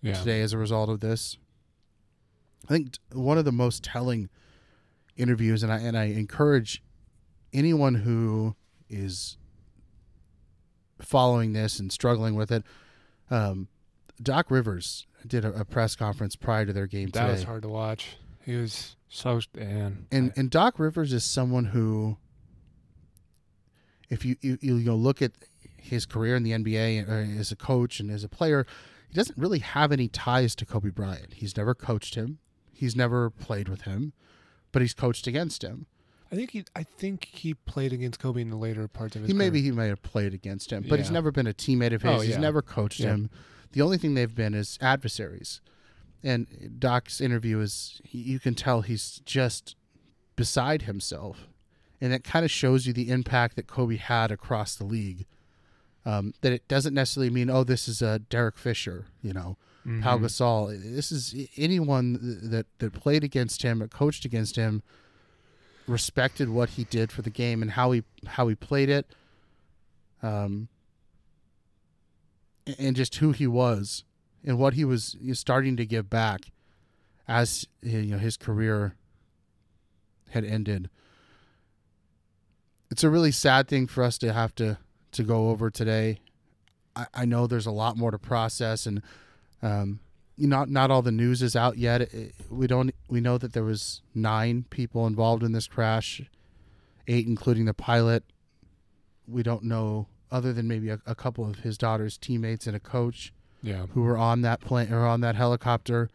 Yeah. 0.00 0.14
today 0.14 0.40
as 0.40 0.52
a 0.52 0.58
result 0.58 0.88
of 0.88 1.00
this. 1.00 1.36
I 2.64 2.72
think 2.72 2.98
one 3.12 3.38
of 3.38 3.44
the 3.44 3.52
most 3.52 3.82
telling 3.84 4.28
interviews, 5.16 5.62
and 5.62 5.72
I 5.72 5.78
and 5.78 5.96
I 5.96 6.04
encourage 6.04 6.82
anyone 7.52 7.96
who 7.96 8.54
is 8.88 9.36
following 11.00 11.52
this 11.52 11.78
and 11.78 11.92
struggling 11.92 12.34
with 12.34 12.50
it. 12.50 12.64
Um, 13.30 13.68
Doc 14.20 14.50
Rivers 14.50 15.06
did 15.26 15.44
a, 15.44 15.60
a 15.60 15.64
press 15.64 15.94
conference 15.94 16.36
prior 16.36 16.66
to 16.66 16.72
their 16.72 16.86
game 16.86 17.10
That 17.10 17.22
today, 17.22 17.32
was 17.32 17.42
hard 17.44 17.62
to 17.62 17.68
watch. 17.68 18.16
He 18.44 18.56
was 18.56 18.96
so 19.08 19.40
man. 19.54 20.06
and 20.10 20.32
and 20.36 20.50
Doc 20.50 20.78
Rivers 20.78 21.12
is 21.12 21.24
someone 21.24 21.66
who, 21.66 22.16
if 24.08 24.24
you 24.24 24.36
you 24.40 24.58
you 24.60 24.74
know 24.80 24.96
look 24.96 25.22
at 25.22 25.32
his 25.76 26.06
career 26.06 26.36
in 26.36 26.42
the 26.42 26.52
NBA 26.52 27.08
uh, 27.08 27.40
as 27.40 27.52
a 27.52 27.56
coach 27.56 28.00
and 28.00 28.10
as 28.10 28.24
a 28.24 28.28
player, 28.28 28.66
he 29.08 29.14
doesn't 29.14 29.38
really 29.38 29.60
have 29.60 29.92
any 29.92 30.08
ties 30.08 30.54
to 30.56 30.66
Kobe 30.66 30.90
Bryant. 30.90 31.34
He's 31.34 31.56
never 31.56 31.74
coached 31.74 32.14
him. 32.14 32.38
He's 32.78 32.94
never 32.94 33.28
played 33.28 33.68
with 33.68 33.82
him, 33.82 34.12
but 34.70 34.82
he's 34.82 34.94
coached 34.94 35.26
against 35.26 35.62
him. 35.64 35.86
I 36.30 36.36
think 36.36 36.52
he. 36.52 36.64
I 36.76 36.84
think 36.84 37.24
he 37.32 37.54
played 37.54 37.92
against 37.92 38.20
Kobe 38.20 38.40
in 38.40 38.50
the 38.50 38.56
later 38.56 38.86
parts 38.86 39.16
of 39.16 39.22
his. 39.22 39.28
He 39.30 39.34
maybe 39.34 39.60
he 39.62 39.72
may 39.72 39.88
have 39.88 40.02
played 40.02 40.32
against 40.32 40.70
him, 40.70 40.84
but 40.88 40.98
he's 41.00 41.10
never 41.10 41.32
been 41.32 41.46
a 41.48 41.52
teammate 41.54 41.92
of 41.92 42.02
his. 42.02 42.10
Oh, 42.10 42.20
He's 42.20 42.30
yeah. 42.30 42.38
never 42.40 42.62
coached 42.62 43.00
Yeah. 43.00 43.08
him. 43.14 43.30
The 43.72 43.82
only 43.82 43.98
thing 43.98 44.14
they've 44.14 44.34
been 44.34 44.54
is 44.54 44.78
adversaries. 44.80 45.60
And 46.22 46.76
Doc's 46.78 47.20
interview 47.20 47.60
is 47.60 48.00
you 48.10 48.38
can 48.38 48.54
tell 48.54 48.82
he's 48.82 49.20
just 49.24 49.74
beside 50.36 50.82
himself, 50.82 51.48
and 52.00 52.12
that 52.12 52.24
kind 52.24 52.44
of 52.44 52.50
shows 52.50 52.86
you 52.86 52.92
the 52.92 53.10
impact 53.10 53.56
that 53.56 53.66
Kobe 53.66 53.96
had 53.96 54.30
across 54.30 54.76
the 54.76 54.84
league. 54.84 55.26
Um, 56.04 56.32
that 56.42 56.52
it 56.52 56.68
doesn't 56.68 56.94
necessarily 56.94 57.28
mean 57.30 57.50
oh 57.50 57.64
this 57.64 57.88
is 57.88 58.00
a 58.02 58.18
Derek 58.18 58.56
Fisher, 58.58 59.06
you 59.22 59.32
know, 59.32 59.56
Pau 60.02 60.18
Mhm. 60.18 60.22
Gasol. 60.24 60.82
This 60.94 61.10
is 61.10 61.34
anyone 61.56 62.18
that 62.50 62.66
that 62.78 62.92
played 62.92 63.24
against 63.24 63.62
him 63.62 63.82
or 63.82 63.88
coached 63.88 64.24
against 64.26 64.56
him 64.56 64.82
respected 65.86 66.50
what 66.50 66.70
he 66.70 66.84
did 66.84 67.10
for 67.10 67.22
the 67.22 67.30
game 67.30 67.62
and 67.62 67.70
how 67.70 67.92
he 67.92 68.02
how 68.26 68.46
he 68.48 68.54
played 68.54 68.90
it 68.90 69.06
um 70.22 70.68
and 72.78 72.94
just 72.94 73.14
who 73.16 73.32
he 73.32 73.46
was 73.46 74.04
and 74.44 74.58
what 74.58 74.74
he 74.74 74.84
was 74.84 75.16
starting 75.32 75.78
to 75.78 75.86
give 75.86 76.10
back 76.10 76.50
as 77.26 77.66
you 77.80 78.02
know 78.02 78.18
his 78.18 78.36
career 78.36 78.94
had 80.30 80.44
ended 80.44 80.90
it's 82.90 83.02
a 83.02 83.08
really 83.08 83.32
sad 83.32 83.66
thing 83.66 83.86
for 83.86 84.04
us 84.04 84.18
to 84.18 84.30
have 84.34 84.54
to 84.54 84.76
to 85.12 85.22
go 85.22 85.48
over 85.48 85.70
today 85.70 86.20
i, 86.94 87.06
I 87.14 87.24
know 87.24 87.46
there's 87.46 87.64
a 87.64 87.70
lot 87.70 87.96
more 87.96 88.10
to 88.10 88.18
process 88.18 88.84
and 88.84 89.00
um 89.62 90.00
not 90.36 90.68
not 90.70 90.90
all 90.90 91.02
the 91.02 91.10
news 91.12 91.42
is 91.42 91.56
out 91.56 91.78
yet. 91.78 92.00
It- 92.02 92.34
we 92.50 92.66
don't 92.66 92.94
we 93.08 93.20
know 93.20 93.38
that 93.38 93.52
there 93.52 93.64
was 93.64 94.02
nine 94.14 94.64
people 94.70 95.06
involved 95.06 95.42
in 95.42 95.52
this 95.52 95.66
crash, 95.66 96.22
eight 97.08 97.26
including 97.26 97.64
the 97.64 97.74
pilot. 97.74 98.24
We 99.26 99.42
don't 99.42 99.64
know 99.64 100.06
other 100.30 100.52
than 100.52 100.68
maybe 100.68 100.90
a, 100.90 101.00
a 101.06 101.14
couple 101.14 101.48
of 101.48 101.60
his 101.60 101.76
daughter's 101.78 102.16
teammates 102.18 102.66
and 102.66 102.76
a 102.76 102.80
coach 102.80 103.32
Yeah. 103.62 103.86
who 103.94 104.02
were 104.02 104.16
on 104.18 104.42
that 104.42 104.60
plane 104.60 104.92
or 104.92 105.06
on 105.06 105.20
that 105.22 105.34
helicopter. 105.34 106.08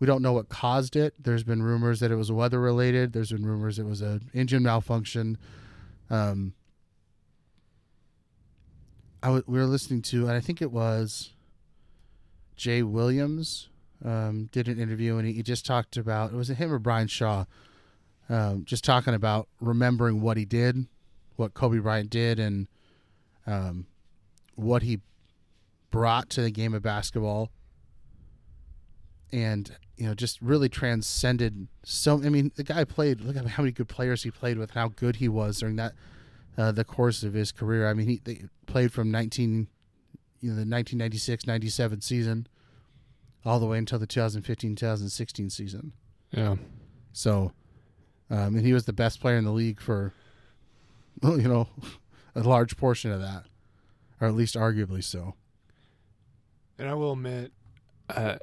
We 0.00 0.06
don't 0.06 0.20
know 0.20 0.32
what 0.32 0.48
caused 0.48 0.96
it. 0.96 1.14
There's 1.18 1.44
been 1.44 1.62
rumors 1.62 2.00
that 2.00 2.10
it 2.10 2.16
was 2.16 2.30
weather 2.32 2.60
related. 2.60 3.12
There's 3.12 3.30
been 3.30 3.46
rumors 3.46 3.78
it 3.78 3.86
was 3.86 4.00
an 4.02 4.30
engine 4.34 4.64
malfunction. 4.64 5.38
Um, 6.10 6.54
I 9.22 9.26
w- 9.28 9.44
we 9.46 9.58
were 9.58 9.66
listening 9.66 10.02
to, 10.02 10.22
and 10.26 10.32
I 10.32 10.40
think 10.40 10.60
it 10.60 10.72
was 10.72 11.30
Jay 12.62 12.80
Williams 12.84 13.68
um, 14.04 14.48
did 14.52 14.68
an 14.68 14.78
interview, 14.78 15.16
and 15.16 15.26
he, 15.26 15.32
he 15.32 15.42
just 15.42 15.66
talked 15.66 15.96
about 15.96 16.32
it 16.32 16.36
was 16.36 16.48
it 16.48 16.58
him 16.58 16.72
or 16.72 16.78
Brian 16.78 17.08
Shaw, 17.08 17.44
um, 18.28 18.64
just 18.64 18.84
talking 18.84 19.14
about 19.14 19.48
remembering 19.60 20.20
what 20.20 20.36
he 20.36 20.44
did, 20.44 20.86
what 21.34 21.54
Kobe 21.54 21.78
Bryant 21.78 22.08
did, 22.08 22.38
and 22.38 22.68
um, 23.48 23.86
what 24.54 24.82
he 24.82 25.00
brought 25.90 26.30
to 26.30 26.40
the 26.40 26.52
game 26.52 26.72
of 26.72 26.82
basketball. 26.82 27.50
And 29.32 29.74
you 29.96 30.06
know 30.06 30.14
just 30.14 30.40
really 30.40 30.68
transcended 30.68 31.68
so 31.84 32.16
i 32.24 32.28
mean 32.28 32.50
the 32.56 32.64
guy 32.64 32.82
played 32.82 33.20
look 33.20 33.36
at 33.36 33.46
how 33.46 33.62
many 33.62 33.70
good 33.70 33.88
players 33.88 34.22
he 34.24 34.30
played 34.30 34.58
with 34.58 34.72
how 34.72 34.88
good 34.88 35.16
he 35.16 35.28
was 35.28 35.60
during 35.60 35.76
that 35.76 35.92
uh, 36.58 36.72
the 36.72 36.84
course 36.84 37.22
of 37.22 37.34
his 37.34 37.52
career. 37.52 37.88
I 37.88 37.94
mean 37.94 38.06
he 38.06 38.20
played 38.66 38.92
from 38.92 39.10
19 39.10 39.68
you 40.40 40.50
know 40.50 40.54
the 40.54 40.60
1996 40.60 41.46
97 41.46 42.00
season 42.00 42.46
all 43.44 43.58
the 43.60 43.66
way 43.66 43.78
until 43.78 43.98
the 43.98 44.06
2015 44.06 44.74
2016 44.76 45.50
season 45.50 45.92
Yeah. 46.30 46.56
so 47.12 47.52
um, 48.30 48.56
and 48.56 48.64
he 48.64 48.72
was 48.72 48.84
the 48.86 48.92
best 48.92 49.20
player 49.20 49.36
in 49.36 49.44
the 49.44 49.52
league 49.52 49.80
for 49.80 50.12
well, 51.22 51.40
you 51.40 51.48
know 51.48 51.68
a 52.34 52.40
large 52.42 52.76
portion 52.76 53.10
of 53.12 53.20
that 53.20 53.44
or 54.20 54.28
at 54.28 54.34
least 54.34 54.54
arguably 54.54 55.02
so 55.04 55.34
And 56.78 56.88
I 56.88 56.94
will 56.94 57.12
admit, 57.12 57.52
uh, 58.08 58.36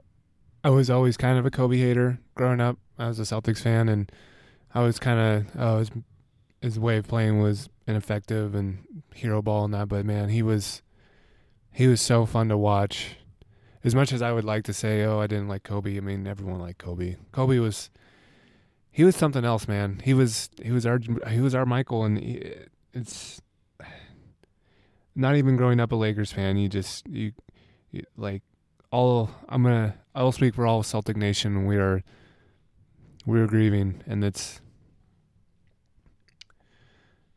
I 0.63 0.69
was 0.69 0.89
always 0.89 1.15
kind 1.17 1.37
of 1.39 1.45
a 1.45 1.51
Kobe 1.51 1.77
hater 1.77 2.19
growing 2.35 2.59
up. 2.61 2.77
I 2.97 3.07
was 3.07 3.17
a 3.19 3.23
Celtics 3.23 3.61
fan, 3.61 3.87
and 3.89 4.11
I 4.73 4.81
was 4.81 4.99
kind 4.99 5.19
of 5.19 5.55
oh 5.57 5.79
his 5.79 5.91
his 6.61 6.77
way 6.79 6.97
of 6.97 7.07
playing 7.07 7.41
was 7.41 7.69
ineffective 7.87 8.53
and 8.55 8.79
hero 9.15 9.41
ball 9.41 9.63
and 9.65 9.73
that, 9.73 9.87
but 9.87 10.05
man, 10.05 10.27
he 10.29 10.43
was 10.43 10.81
he 11.71 11.87
was 11.87 12.01
so 12.01 12.25
fun 12.25 12.49
to 12.49 12.57
watch. 12.57 13.15
As 13.83 13.95
much 13.95 14.11
as 14.11 14.21
I 14.21 14.31
would 14.33 14.43
like 14.43 14.65
to 14.65 14.73
say, 14.73 15.03
oh, 15.03 15.19
I 15.19 15.27
didn't 15.27 15.47
like 15.47 15.63
Kobe. 15.63 15.95
I 15.95 16.01
mean, 16.01 16.27
everyone 16.27 16.59
liked 16.59 16.79
Kobe. 16.79 17.15
Kobe 17.31 17.59
was 17.59 17.89
he 18.91 19.03
was 19.03 19.15
something 19.15 19.45
else, 19.45 19.67
man. 19.67 20.01
He 20.03 20.13
was 20.13 20.49
he 20.61 20.71
was 20.71 20.85
our 20.85 20.99
he 21.29 21.39
was 21.39 21.55
our 21.55 21.65
Michael, 21.65 22.03
and 22.03 22.17
he, 22.17 22.53
it's 22.93 23.41
not 25.15 25.35
even 25.35 25.55
growing 25.55 25.79
up 25.79 25.91
a 25.91 25.95
Lakers 25.95 26.33
fan. 26.33 26.57
You 26.57 26.67
just 26.67 27.07
you, 27.07 27.31
you 27.91 28.03
like 28.17 28.43
all. 28.91 29.29
I'm 29.47 29.63
gonna 29.63 29.95
I 30.13 30.23
will 30.23 30.31
speak 30.31 30.55
for 30.55 30.67
all 30.67 30.79
of 30.79 30.85
Celtic 30.85 31.15
Nation. 31.15 31.65
We 31.65 31.77
are 31.77 32.03
we 33.25 33.39
are 33.39 33.47
grieving, 33.47 34.03
and 34.05 34.23
it's 34.23 34.59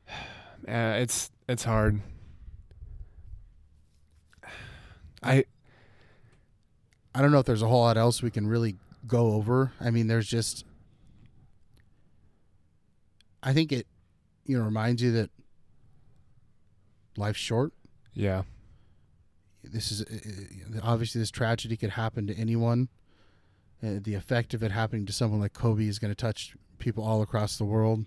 uh, 0.11 0.97
it's 0.99 1.31
it's 1.49 1.63
hard. 1.65 2.01
I 5.23 5.45
I 7.15 7.21
don't 7.21 7.33
know 7.33 7.39
if 7.39 7.47
there's 7.47 7.63
a 7.63 7.69
whole 7.69 7.81
lot 7.83 7.97
else 7.97 8.23
we 8.23 8.31
can 8.31 8.47
really 8.47 8.77
go 9.07 9.33
over. 9.33 9.73
I 9.81 9.91
mean, 9.91 10.07
there's 10.07 10.29
just 10.29 10.65
I 13.43 13.53
think 13.53 13.73
it 13.73 13.87
you 14.47 14.59
know 14.59 14.65
reminds 14.65 15.03
you 15.03 15.13
that 15.13 15.31
life's 17.17 17.39
short. 17.41 17.73
yeah 18.15 18.43
This 19.63 19.93
is 19.93 20.03
uh, 20.03 20.79
uh, 20.79 20.81
obviously 20.83 21.21
this 21.21 21.31
tragedy 21.31 21.77
could 21.77 21.91
happen 21.91 22.27
to 22.27 22.35
anyone. 22.35 22.89
Uh, 23.83 23.99
the 24.01 24.15
effect 24.15 24.55
of 24.55 24.63
it 24.63 24.71
happening 24.71 25.05
to 25.07 25.13
someone 25.13 25.41
like 25.41 25.53
Kobe 25.53 25.87
is 25.87 25.99
going 25.99 26.11
to 26.13 26.15
touch 26.15 26.55
people 26.79 27.03
all 27.05 27.21
across 27.21 27.59
the 27.59 27.65
world. 27.65 28.05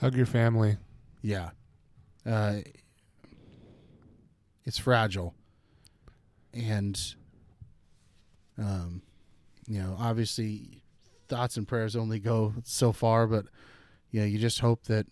hug 0.00 0.14
your 0.14 0.26
family. 0.26 0.78
Yeah. 1.20 1.50
Uh, 2.24 2.60
it's 4.64 4.78
fragile. 4.78 5.34
And, 6.54 6.98
um, 8.58 9.02
you 9.66 9.80
know, 9.80 9.96
obviously 9.98 10.82
thoughts 11.28 11.56
and 11.56 11.66
prayers 11.66 11.96
only 11.96 12.18
go 12.18 12.54
so 12.64 12.92
far, 12.92 13.26
but, 13.26 13.46
you 14.10 14.20
know, 14.20 14.26
you 14.26 14.38
just 14.38 14.60
hope 14.60 14.84
that 14.84 15.06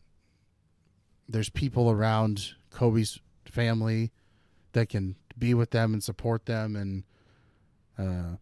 there's 1.29 1.49
people 1.49 1.91
around 1.91 2.55
Kobe's 2.71 3.21
family 3.45 4.13
that 4.73 4.89
can 4.89 5.17
be 5.39 5.55
with 5.55 5.71
them 5.71 5.93
and 5.93 6.03
support 6.03 6.47
them. 6.47 6.77
And, 6.77 7.05
uh, 7.99 8.37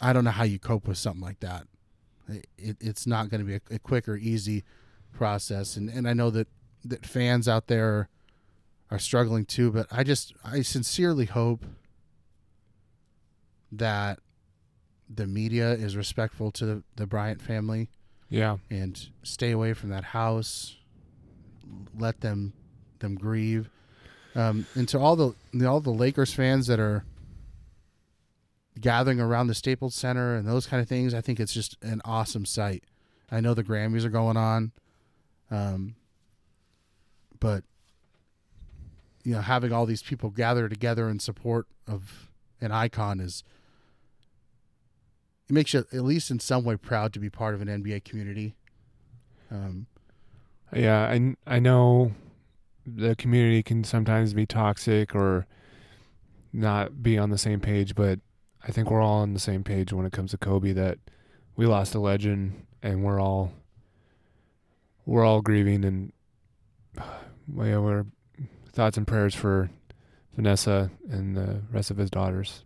I 0.00 0.12
don't 0.12 0.24
know 0.24 0.30
how 0.30 0.44
you 0.44 0.58
cope 0.58 0.88
with 0.88 0.98
something 0.98 1.22
like 1.22 1.40
that. 1.40 1.66
It, 2.56 2.76
it's 2.80 3.06
not 3.06 3.28
going 3.28 3.40
to 3.40 3.46
be 3.46 3.54
a, 3.54 3.74
a 3.76 3.78
quick 3.78 4.08
or 4.08 4.16
easy 4.16 4.64
process. 5.12 5.76
And, 5.76 5.88
and 5.88 6.08
I 6.08 6.12
know 6.12 6.30
that 6.30 6.48
that 6.84 7.06
fans 7.06 7.48
out 7.48 7.66
there 7.66 8.08
are 8.90 8.98
struggling 8.98 9.44
too. 9.44 9.70
But 9.70 9.86
I 9.90 10.02
just, 10.02 10.34
I 10.44 10.62
sincerely 10.62 11.26
hope 11.26 11.64
that 13.72 14.20
the 15.08 15.26
media 15.26 15.72
is 15.72 15.96
respectful 15.96 16.50
to 16.52 16.66
the, 16.66 16.82
the 16.96 17.06
Bryant 17.06 17.40
family 17.42 17.88
Yeah, 18.28 18.58
and 18.70 19.08
stay 19.22 19.50
away 19.50 19.72
from 19.72 19.90
that 19.90 20.04
house. 20.04 20.76
Let 21.98 22.20
them 22.20 22.52
them 23.00 23.14
grieve. 23.16 23.68
Um, 24.34 24.66
and 24.74 24.88
to 24.88 24.98
all 24.98 25.16
the 25.16 25.34
all 25.66 25.80
the 25.80 25.90
Lakers 25.90 26.32
fans 26.32 26.66
that 26.66 26.80
are 26.80 27.04
gathering 28.80 29.20
around 29.20 29.48
the 29.48 29.54
Staples 29.54 29.94
Center 29.94 30.34
and 30.34 30.48
those 30.48 30.66
kind 30.66 30.82
of 30.82 30.88
things, 30.88 31.12
I 31.12 31.20
think 31.20 31.40
it's 31.40 31.52
just 31.52 31.76
an 31.82 32.00
awesome 32.04 32.46
sight. 32.46 32.84
I 33.30 33.40
know 33.40 33.54
the 33.54 33.64
Grammys 33.64 34.04
are 34.04 34.10
going 34.10 34.36
on, 34.36 34.72
um, 35.50 35.96
but 37.40 37.64
you 39.24 39.34
know, 39.34 39.40
having 39.40 39.72
all 39.72 39.86
these 39.86 40.02
people 40.02 40.30
gather 40.30 40.68
together 40.68 41.08
in 41.08 41.18
support 41.18 41.66
of 41.86 42.30
an 42.60 42.72
icon 42.72 43.20
is 43.20 43.44
it 45.52 45.54
makes 45.54 45.74
you 45.74 45.80
at 45.80 46.02
least 46.02 46.30
in 46.30 46.40
some 46.40 46.64
way 46.64 46.76
proud 46.76 47.12
to 47.12 47.20
be 47.20 47.28
part 47.28 47.54
of 47.54 47.60
an 47.60 47.68
NBA 47.68 48.04
community. 48.04 48.54
Um, 49.50 49.86
yeah. 50.74 51.02
I 51.02 51.36
I 51.46 51.58
know 51.58 52.12
the 52.86 53.14
community 53.16 53.62
can 53.62 53.84
sometimes 53.84 54.32
be 54.32 54.46
toxic 54.46 55.14
or 55.14 55.46
not 56.54 57.02
be 57.02 57.18
on 57.18 57.28
the 57.28 57.36
same 57.36 57.60
page, 57.60 57.94
but 57.94 58.18
I 58.66 58.72
think 58.72 58.90
we're 58.90 59.02
all 59.02 59.20
on 59.20 59.34
the 59.34 59.38
same 59.38 59.62
page 59.62 59.92
when 59.92 60.06
it 60.06 60.12
comes 60.12 60.30
to 60.30 60.38
Kobe. 60.38 60.72
That 60.72 60.96
we 61.54 61.66
lost 61.66 61.94
a 61.94 62.00
legend, 62.00 62.64
and 62.82 63.04
we're 63.04 63.20
all 63.20 63.52
we're 65.04 65.24
all 65.24 65.42
grieving, 65.42 65.84
and 65.84 66.12
well, 67.46 67.66
yeah, 67.66 67.76
we're 67.76 68.06
thoughts 68.72 68.96
and 68.96 69.06
prayers 69.06 69.34
for 69.34 69.68
Vanessa 70.34 70.90
and 71.10 71.36
the 71.36 71.60
rest 71.70 71.90
of 71.90 71.98
his 71.98 72.08
daughters. 72.08 72.64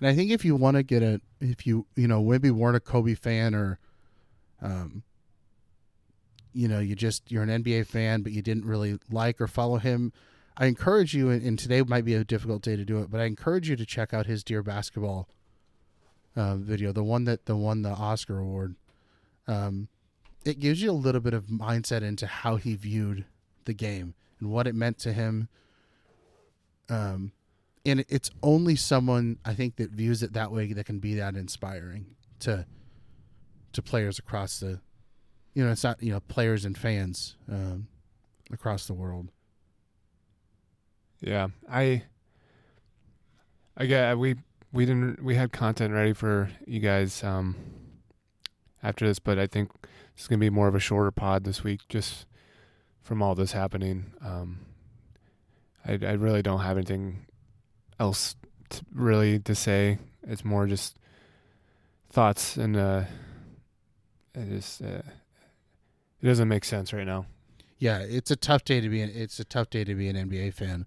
And 0.00 0.08
I 0.08 0.14
think 0.14 0.30
if 0.30 0.44
you 0.44 0.54
want 0.54 0.76
to 0.76 0.82
get 0.82 1.02
a, 1.02 1.20
if 1.40 1.66
you 1.66 1.86
you 1.96 2.08
know 2.08 2.22
maybe 2.22 2.50
weren't 2.50 2.76
a 2.76 2.80
Kobe 2.80 3.14
fan 3.14 3.54
or, 3.54 3.78
um, 4.62 5.02
you 6.52 6.68
know 6.68 6.78
you 6.78 6.94
just 6.94 7.30
you're 7.30 7.42
an 7.42 7.62
NBA 7.62 7.86
fan 7.86 8.22
but 8.22 8.32
you 8.32 8.42
didn't 8.42 8.64
really 8.64 8.98
like 9.10 9.40
or 9.40 9.46
follow 9.46 9.78
him, 9.78 10.12
I 10.56 10.66
encourage 10.66 11.14
you. 11.14 11.30
And 11.30 11.42
and 11.42 11.58
today 11.58 11.82
might 11.82 12.04
be 12.04 12.14
a 12.14 12.24
difficult 12.24 12.62
day 12.62 12.76
to 12.76 12.84
do 12.84 12.98
it, 13.00 13.10
but 13.10 13.20
I 13.20 13.24
encourage 13.24 13.68
you 13.68 13.76
to 13.76 13.86
check 13.86 14.14
out 14.14 14.26
his 14.26 14.44
Dear 14.44 14.62
Basketball 14.62 15.28
uh, 16.36 16.56
video, 16.56 16.92
the 16.92 17.04
one 17.04 17.24
that 17.24 17.46
the 17.46 17.56
won 17.56 17.82
the 17.82 17.90
Oscar 17.90 18.38
award. 18.38 18.76
Um, 19.46 19.88
it 20.44 20.60
gives 20.60 20.80
you 20.80 20.90
a 20.90 20.92
little 20.92 21.20
bit 21.20 21.34
of 21.34 21.46
mindset 21.46 22.02
into 22.02 22.26
how 22.26 22.56
he 22.56 22.74
viewed 22.74 23.24
the 23.64 23.74
game 23.74 24.14
and 24.40 24.50
what 24.50 24.66
it 24.66 24.74
meant 24.74 24.98
to 25.00 25.12
him. 25.12 25.48
Um, 26.88 27.32
and 27.88 28.04
it's 28.08 28.30
only 28.42 28.76
someone 28.76 29.38
I 29.44 29.54
think 29.54 29.76
that 29.76 29.90
views 29.90 30.22
it 30.22 30.32
that 30.34 30.52
way 30.52 30.72
that 30.72 30.86
can 30.86 30.98
be 30.98 31.14
that 31.14 31.36
inspiring 31.36 32.06
to 32.40 32.66
to 33.72 33.82
players 33.82 34.18
across 34.18 34.60
the, 34.60 34.80
you 35.54 35.64
know, 35.64 35.70
it's 35.70 35.84
not 35.84 36.02
you 36.02 36.12
know 36.12 36.20
players 36.20 36.64
and 36.64 36.76
fans 36.76 37.36
um, 37.50 37.88
across 38.52 38.86
the 38.86 38.94
world. 38.94 39.30
Yeah, 41.20 41.48
I. 41.70 42.04
I 43.80 43.86
get 43.86 44.18
we 44.18 44.34
we 44.72 44.86
didn't 44.86 45.22
we 45.22 45.36
had 45.36 45.52
content 45.52 45.94
ready 45.94 46.12
for 46.12 46.50
you 46.66 46.80
guys 46.80 47.22
um 47.22 47.54
after 48.82 49.06
this, 49.06 49.20
but 49.20 49.38
I 49.38 49.46
think 49.46 49.70
it's 50.16 50.26
gonna 50.26 50.40
be 50.40 50.50
more 50.50 50.66
of 50.66 50.74
a 50.74 50.80
shorter 50.80 51.12
pod 51.12 51.44
this 51.44 51.62
week, 51.62 51.82
just 51.88 52.26
from 53.00 53.22
all 53.22 53.36
this 53.36 53.52
happening. 53.52 54.12
Um, 54.20 54.66
I 55.86 55.92
I 55.92 56.12
really 56.12 56.42
don't 56.42 56.60
have 56.60 56.76
anything 56.76 57.27
else 57.98 58.36
to, 58.70 58.84
really 58.94 59.38
to 59.40 59.54
say. 59.54 59.98
It's 60.26 60.44
more 60.44 60.66
just 60.66 60.98
thoughts 62.10 62.56
and 62.56 62.76
uh, 62.76 63.04
it 64.34 64.48
just 64.48 64.82
uh, 64.82 65.02
it 66.20 66.26
doesn't 66.26 66.48
make 66.48 66.64
sense 66.64 66.92
right 66.92 67.06
now. 67.06 67.26
Yeah, 67.78 67.98
it's 67.98 68.30
a 68.30 68.36
tough 68.36 68.64
day 68.64 68.80
to 68.80 68.88
be. 68.88 69.00
An, 69.00 69.10
it's 69.14 69.38
a 69.38 69.44
tough 69.44 69.70
day 69.70 69.84
to 69.84 69.94
be 69.94 70.08
an 70.08 70.16
NBA 70.16 70.54
fan. 70.54 70.86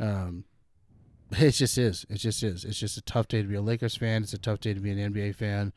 Um, 0.00 0.44
it 1.32 1.52
just 1.52 1.78
is. 1.78 2.04
It 2.10 2.16
just 2.16 2.42
is. 2.42 2.64
It's 2.64 2.78
just 2.78 2.96
a 2.96 3.02
tough 3.02 3.28
day 3.28 3.42
to 3.42 3.48
be 3.48 3.54
a 3.54 3.62
Lakers 3.62 3.96
fan. 3.96 4.22
It's 4.22 4.32
a 4.32 4.38
tough 4.38 4.60
day 4.60 4.74
to 4.74 4.80
be 4.80 4.90
an 4.90 5.12
NBA 5.12 5.36
fan. 5.36 5.72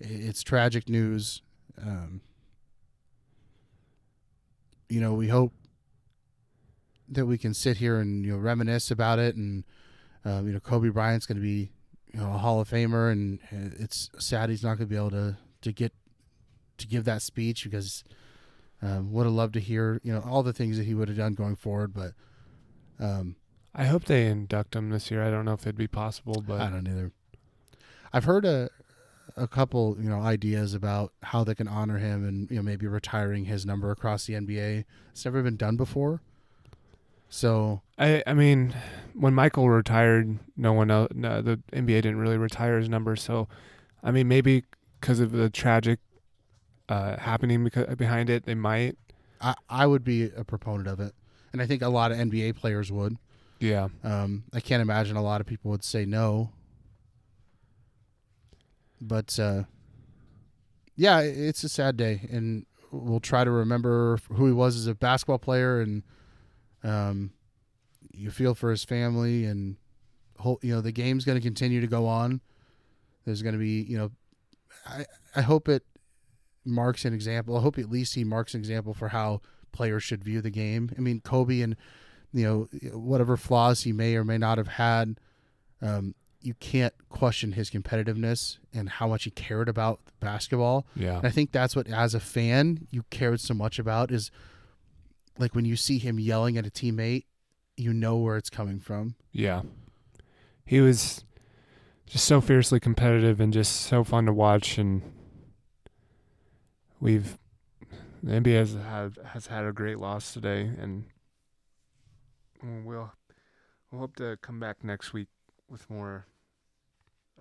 It's 0.00 0.42
tragic 0.42 0.88
news. 0.88 1.42
Um, 1.80 2.22
you 4.88 5.00
know, 5.00 5.14
we 5.14 5.28
hope 5.28 5.52
that 7.14 7.26
we 7.26 7.38
can 7.38 7.54
sit 7.54 7.78
here 7.78 7.98
and 7.98 8.24
you 8.24 8.32
know 8.32 8.38
reminisce 8.38 8.90
about 8.90 9.18
it, 9.18 9.36
and 9.36 9.64
um, 10.24 10.46
you 10.46 10.52
know, 10.52 10.60
Kobe 10.60 10.88
Bryant's 10.88 11.26
going 11.26 11.36
to 11.36 11.42
be 11.42 11.70
you 12.12 12.20
know 12.20 12.32
a 12.32 12.38
Hall 12.38 12.60
of 12.60 12.68
Famer, 12.68 13.10
and 13.10 13.38
it's 13.50 14.10
sad 14.18 14.50
he's 14.50 14.62
not 14.62 14.76
going 14.76 14.88
to 14.88 14.94
be 14.94 14.96
able 14.96 15.10
to 15.10 15.36
to 15.62 15.72
get 15.72 15.92
to 16.78 16.86
give 16.86 17.04
that 17.04 17.22
speech 17.22 17.64
because 17.64 18.04
um, 18.80 19.12
would 19.12 19.24
have 19.24 19.32
loved 19.32 19.54
to 19.54 19.60
hear 19.60 20.00
you 20.02 20.12
know 20.12 20.22
all 20.26 20.42
the 20.42 20.52
things 20.52 20.76
that 20.76 20.84
he 20.84 20.94
would 20.94 21.08
have 21.08 21.16
done 21.16 21.34
going 21.34 21.56
forward, 21.56 21.94
but 21.94 22.12
um, 22.98 23.36
I 23.74 23.84
hope 23.84 24.04
they 24.04 24.26
induct 24.26 24.76
him 24.76 24.90
this 24.90 25.10
year. 25.10 25.22
I 25.22 25.30
don't 25.30 25.44
know 25.44 25.54
if 25.54 25.62
it'd 25.62 25.76
be 25.76 25.88
possible, 25.88 26.42
but 26.46 26.60
I 26.60 26.68
don't 26.68 26.86
either. 26.86 27.12
I've 28.12 28.24
heard 28.24 28.44
a 28.44 28.70
a 29.36 29.48
couple 29.48 29.96
you 30.00 30.10
know 30.10 30.20
ideas 30.20 30.74
about 30.74 31.12
how 31.22 31.42
they 31.44 31.54
can 31.54 31.68
honor 31.68 31.98
him 31.98 32.26
and 32.26 32.50
you 32.50 32.56
know 32.56 32.62
maybe 32.62 32.86
retiring 32.86 33.46
his 33.46 33.64
number 33.64 33.90
across 33.90 34.26
the 34.26 34.34
NBA. 34.34 34.84
It's 35.10 35.24
never 35.24 35.42
been 35.42 35.56
done 35.56 35.76
before, 35.76 36.20
so 37.32 37.80
I 37.98 38.22
I 38.26 38.34
mean, 38.34 38.74
when 39.14 39.32
Michael 39.32 39.70
retired, 39.70 40.38
no 40.54 40.74
one 40.74 40.90
else, 40.90 41.08
no, 41.14 41.40
the 41.40 41.58
NBA 41.72 42.02
didn't 42.02 42.18
really 42.18 42.36
retire 42.36 42.78
his 42.78 42.90
number. 42.90 43.16
So, 43.16 43.48
I 44.02 44.10
mean, 44.10 44.28
maybe 44.28 44.64
because 45.00 45.18
of 45.18 45.32
the 45.32 45.48
tragic 45.48 45.98
uh, 46.90 47.16
happening 47.16 47.64
because 47.64 47.96
behind 47.96 48.28
it, 48.28 48.44
they 48.44 48.54
might. 48.54 48.98
I 49.40 49.54
I 49.70 49.86
would 49.86 50.04
be 50.04 50.24
a 50.24 50.44
proponent 50.44 50.88
of 50.88 51.00
it, 51.00 51.14
and 51.54 51.62
I 51.62 51.66
think 51.66 51.80
a 51.80 51.88
lot 51.88 52.12
of 52.12 52.18
NBA 52.18 52.54
players 52.56 52.92
would. 52.92 53.16
Yeah, 53.60 53.88
Um, 54.04 54.44
I 54.52 54.60
can't 54.60 54.82
imagine 54.82 55.16
a 55.16 55.22
lot 55.22 55.40
of 55.40 55.46
people 55.46 55.70
would 55.70 55.84
say 55.84 56.04
no. 56.04 56.50
But 59.00 59.38
uh, 59.38 59.62
yeah, 60.96 61.20
it's 61.20 61.64
a 61.64 61.68
sad 61.68 61.96
day, 61.96 62.28
and 62.30 62.66
we'll 62.90 63.20
try 63.20 63.42
to 63.42 63.50
remember 63.50 64.18
who 64.32 64.46
he 64.46 64.52
was 64.52 64.76
as 64.76 64.86
a 64.86 64.94
basketball 64.94 65.38
player, 65.38 65.80
and 65.80 66.02
um, 66.82 67.32
you 68.12 68.30
feel 68.30 68.54
for 68.54 68.70
his 68.70 68.84
family, 68.84 69.44
and 69.44 69.76
whole, 70.38 70.58
you 70.62 70.74
know 70.74 70.80
the 70.80 70.92
game's 70.92 71.24
going 71.24 71.38
to 71.38 71.42
continue 71.42 71.80
to 71.80 71.86
go 71.86 72.06
on. 72.06 72.40
There's 73.24 73.42
going 73.42 73.54
to 73.54 73.58
be, 73.58 73.82
you 73.82 73.98
know, 73.98 74.10
I 74.86 75.06
I 75.34 75.42
hope 75.42 75.68
it 75.68 75.84
marks 76.64 77.04
an 77.04 77.14
example. 77.14 77.56
I 77.56 77.60
hope 77.60 77.78
at 77.78 77.90
least 77.90 78.14
he 78.14 78.24
marks 78.24 78.54
an 78.54 78.60
example 78.60 78.94
for 78.94 79.08
how 79.08 79.40
players 79.72 80.02
should 80.02 80.22
view 80.22 80.40
the 80.40 80.50
game. 80.50 80.90
I 80.96 81.00
mean, 81.00 81.20
Kobe 81.20 81.60
and 81.60 81.76
you 82.32 82.44
know 82.44 82.96
whatever 82.96 83.36
flaws 83.36 83.82
he 83.82 83.92
may 83.92 84.16
or 84.16 84.24
may 84.24 84.38
not 84.38 84.58
have 84.58 84.68
had, 84.68 85.18
um, 85.80 86.14
you 86.42 86.54
can't 86.54 86.94
question 87.08 87.52
his 87.52 87.70
competitiveness 87.70 88.58
and 88.74 88.88
how 88.88 89.08
much 89.08 89.24
he 89.24 89.30
cared 89.30 89.68
about 89.68 90.00
basketball. 90.20 90.86
Yeah. 90.96 91.18
And 91.18 91.26
I 91.26 91.30
think 91.30 91.52
that's 91.52 91.76
what, 91.76 91.88
as 91.88 92.14
a 92.14 92.20
fan, 92.20 92.86
you 92.90 93.04
cared 93.10 93.40
so 93.40 93.54
much 93.54 93.78
about 93.78 94.10
is 94.10 94.30
like 95.38 95.54
when 95.54 95.64
you 95.64 95.76
see 95.76 95.98
him 95.98 96.18
yelling 96.18 96.56
at 96.56 96.66
a 96.66 96.70
teammate, 96.70 97.24
you 97.76 97.92
know 97.92 98.16
where 98.16 98.36
it's 98.36 98.50
coming 98.50 98.78
from. 98.78 99.14
Yeah. 99.32 99.62
He 100.64 100.80
was 100.80 101.24
just 102.06 102.24
so 102.24 102.40
fiercely 102.40 102.78
competitive 102.78 103.40
and 103.40 103.52
just 103.52 103.82
so 103.82 104.04
fun 104.04 104.26
to 104.26 104.32
watch 104.32 104.78
and 104.78 105.02
we've 107.00 107.38
the 108.22 108.32
NBA 108.32 108.56
has 108.56 108.74
had 108.74 109.18
has 109.24 109.46
had 109.46 109.64
a 109.64 109.72
great 109.72 109.98
loss 109.98 110.32
today 110.32 110.70
and 110.78 111.04
we'll 112.62 113.10
we'll 113.90 114.00
hope 114.00 114.16
to 114.16 114.36
come 114.42 114.60
back 114.60 114.84
next 114.84 115.12
week 115.12 115.28
with 115.68 115.88
more 115.90 116.26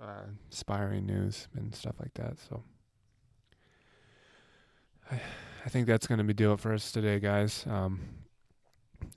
uh, 0.02 0.24
inspiring 0.50 1.06
news 1.06 1.48
and 1.56 1.76
stuff 1.76 1.96
like 2.00 2.14
that. 2.16 2.38
So 2.50 2.64
I, 5.12 5.20
I 5.66 5.70
think 5.70 5.88
that's 5.88 6.08
going 6.08 6.18
to 6.18 6.24
be 6.24 6.34
do 6.34 6.54
it 6.54 6.60
for 6.60 6.74
us 6.74 6.92
today, 6.92 7.20
guys. 7.20 7.66
Um, 7.70 8.00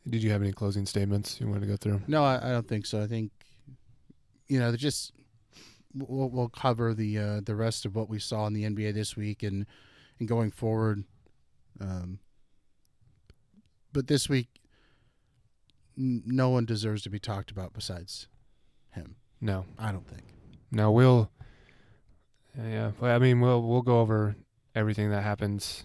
did 0.09 0.23
you 0.23 0.31
have 0.31 0.43
any 0.43 0.53
closing 0.53 0.87
statements 0.87 1.41
you 1.41 1.47
wanted 1.47 1.61
to 1.61 1.67
go 1.67 1.77
through? 1.77 2.03
No, 2.07 2.25
I, 2.25 2.37
I 2.37 2.53
don't 2.53 2.69
think 2.69 2.87
so. 2.87 3.03
I 3.03 3.07
think 3.07 3.33
you 4.49 4.59
know, 4.59 4.75
just 4.77 5.13
we'll, 5.95 6.29
we'll 6.29 6.49
cover 6.49 6.95
the 6.95 7.19
uh, 7.19 7.41
the 7.45 7.55
rest 7.55 7.87
of 7.87 7.95
what 7.95 8.09
we 8.09 8.19
saw 8.19 8.47
in 8.47 8.53
the 8.53 8.65
NBA 8.65 8.95
this 8.95 9.17
week 9.17 9.43
and 9.43 9.67
and 10.19 10.29
going 10.29 10.51
forward. 10.51 11.05
Um, 11.81 12.19
but 13.93 14.07
this 14.07 14.29
week, 14.29 14.49
n- 15.99 16.23
no 16.27 16.51
one 16.51 16.67
deserves 16.67 17.03
to 17.03 17.11
be 17.11 17.19
talked 17.19 17.51
about 17.51 17.73
besides 17.73 18.29
him. 18.91 19.17
No. 19.41 19.65
I 19.79 19.93
don't 19.93 20.07
think. 20.07 20.25
No, 20.71 20.91
we'll. 20.93 21.31
Yeah, 22.57 22.93
well, 23.01 23.15
I 23.15 23.19
mean, 23.19 23.41
we'll 23.41 23.63
we'll 23.63 23.83
go 23.83 24.01
over 24.01 24.37
everything 24.75 25.11
that 25.11 25.23
happens 25.23 25.85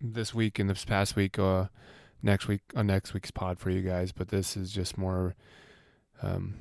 this 0.00 0.34
week 0.34 0.58
and 0.58 0.68
this 0.68 0.84
past 0.84 1.16
week, 1.16 1.38
uh, 1.38 1.66
next 2.22 2.48
week 2.48 2.62
on 2.74 2.86
next 2.86 3.14
week's 3.14 3.30
pod 3.30 3.58
for 3.58 3.70
you 3.70 3.82
guys. 3.82 4.12
But 4.12 4.28
this 4.28 4.56
is 4.56 4.72
just 4.72 4.96
more, 4.98 5.34
um, 6.22 6.56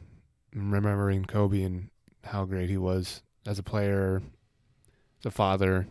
remembering 0.53 1.25
Kobe 1.25 1.61
and 1.63 1.89
how 2.23 2.45
great 2.45 2.69
he 2.69 2.77
was 2.77 3.21
as 3.45 3.59
a 3.59 3.63
player, 3.63 4.21
as 5.19 5.25
a 5.25 5.31
father, 5.31 5.87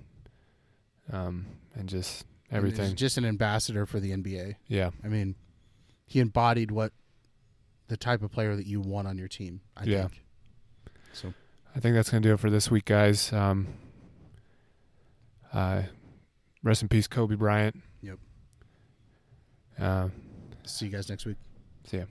um, 1.12 1.46
and 1.74 1.88
just 1.88 2.24
everything. 2.50 2.86
he's 2.86 2.94
just 2.94 3.18
an 3.18 3.24
ambassador 3.24 3.86
for 3.86 4.00
the 4.00 4.10
NBA. 4.12 4.56
yeah, 4.68 4.90
I 5.04 5.08
mean, 5.08 5.34
he 6.06 6.20
embodied 6.20 6.70
what 6.70 6.92
the 7.88 7.96
type 7.96 8.22
of 8.22 8.30
player 8.32 8.56
that 8.56 8.66
you 8.66 8.80
want 8.80 9.06
on 9.06 9.18
your 9.18 9.28
team. 9.28 9.60
I 9.76 9.84
Yeah. 9.84 10.02
think. 10.08 10.22
So 11.12 11.34
I 11.76 11.80
think 11.80 11.94
that's 11.94 12.10
gonna 12.10 12.22
do 12.22 12.32
it 12.32 12.40
for 12.40 12.48
this 12.50 12.70
week, 12.70 12.86
guys. 12.86 13.32
Um, 13.32 13.68
uh, 15.52 15.82
rest 16.64 16.82
in 16.82 16.88
peace, 16.88 17.06
Kobe 17.06 17.36
Bryant. 17.36 17.76
Yep. 18.02 18.18
Uh, 19.78 20.08
see 20.64 20.86
you 20.86 20.90
guys 20.90 21.08
next 21.08 21.24
week. 21.26 21.36
see 21.84 21.98
ya. 21.98 22.04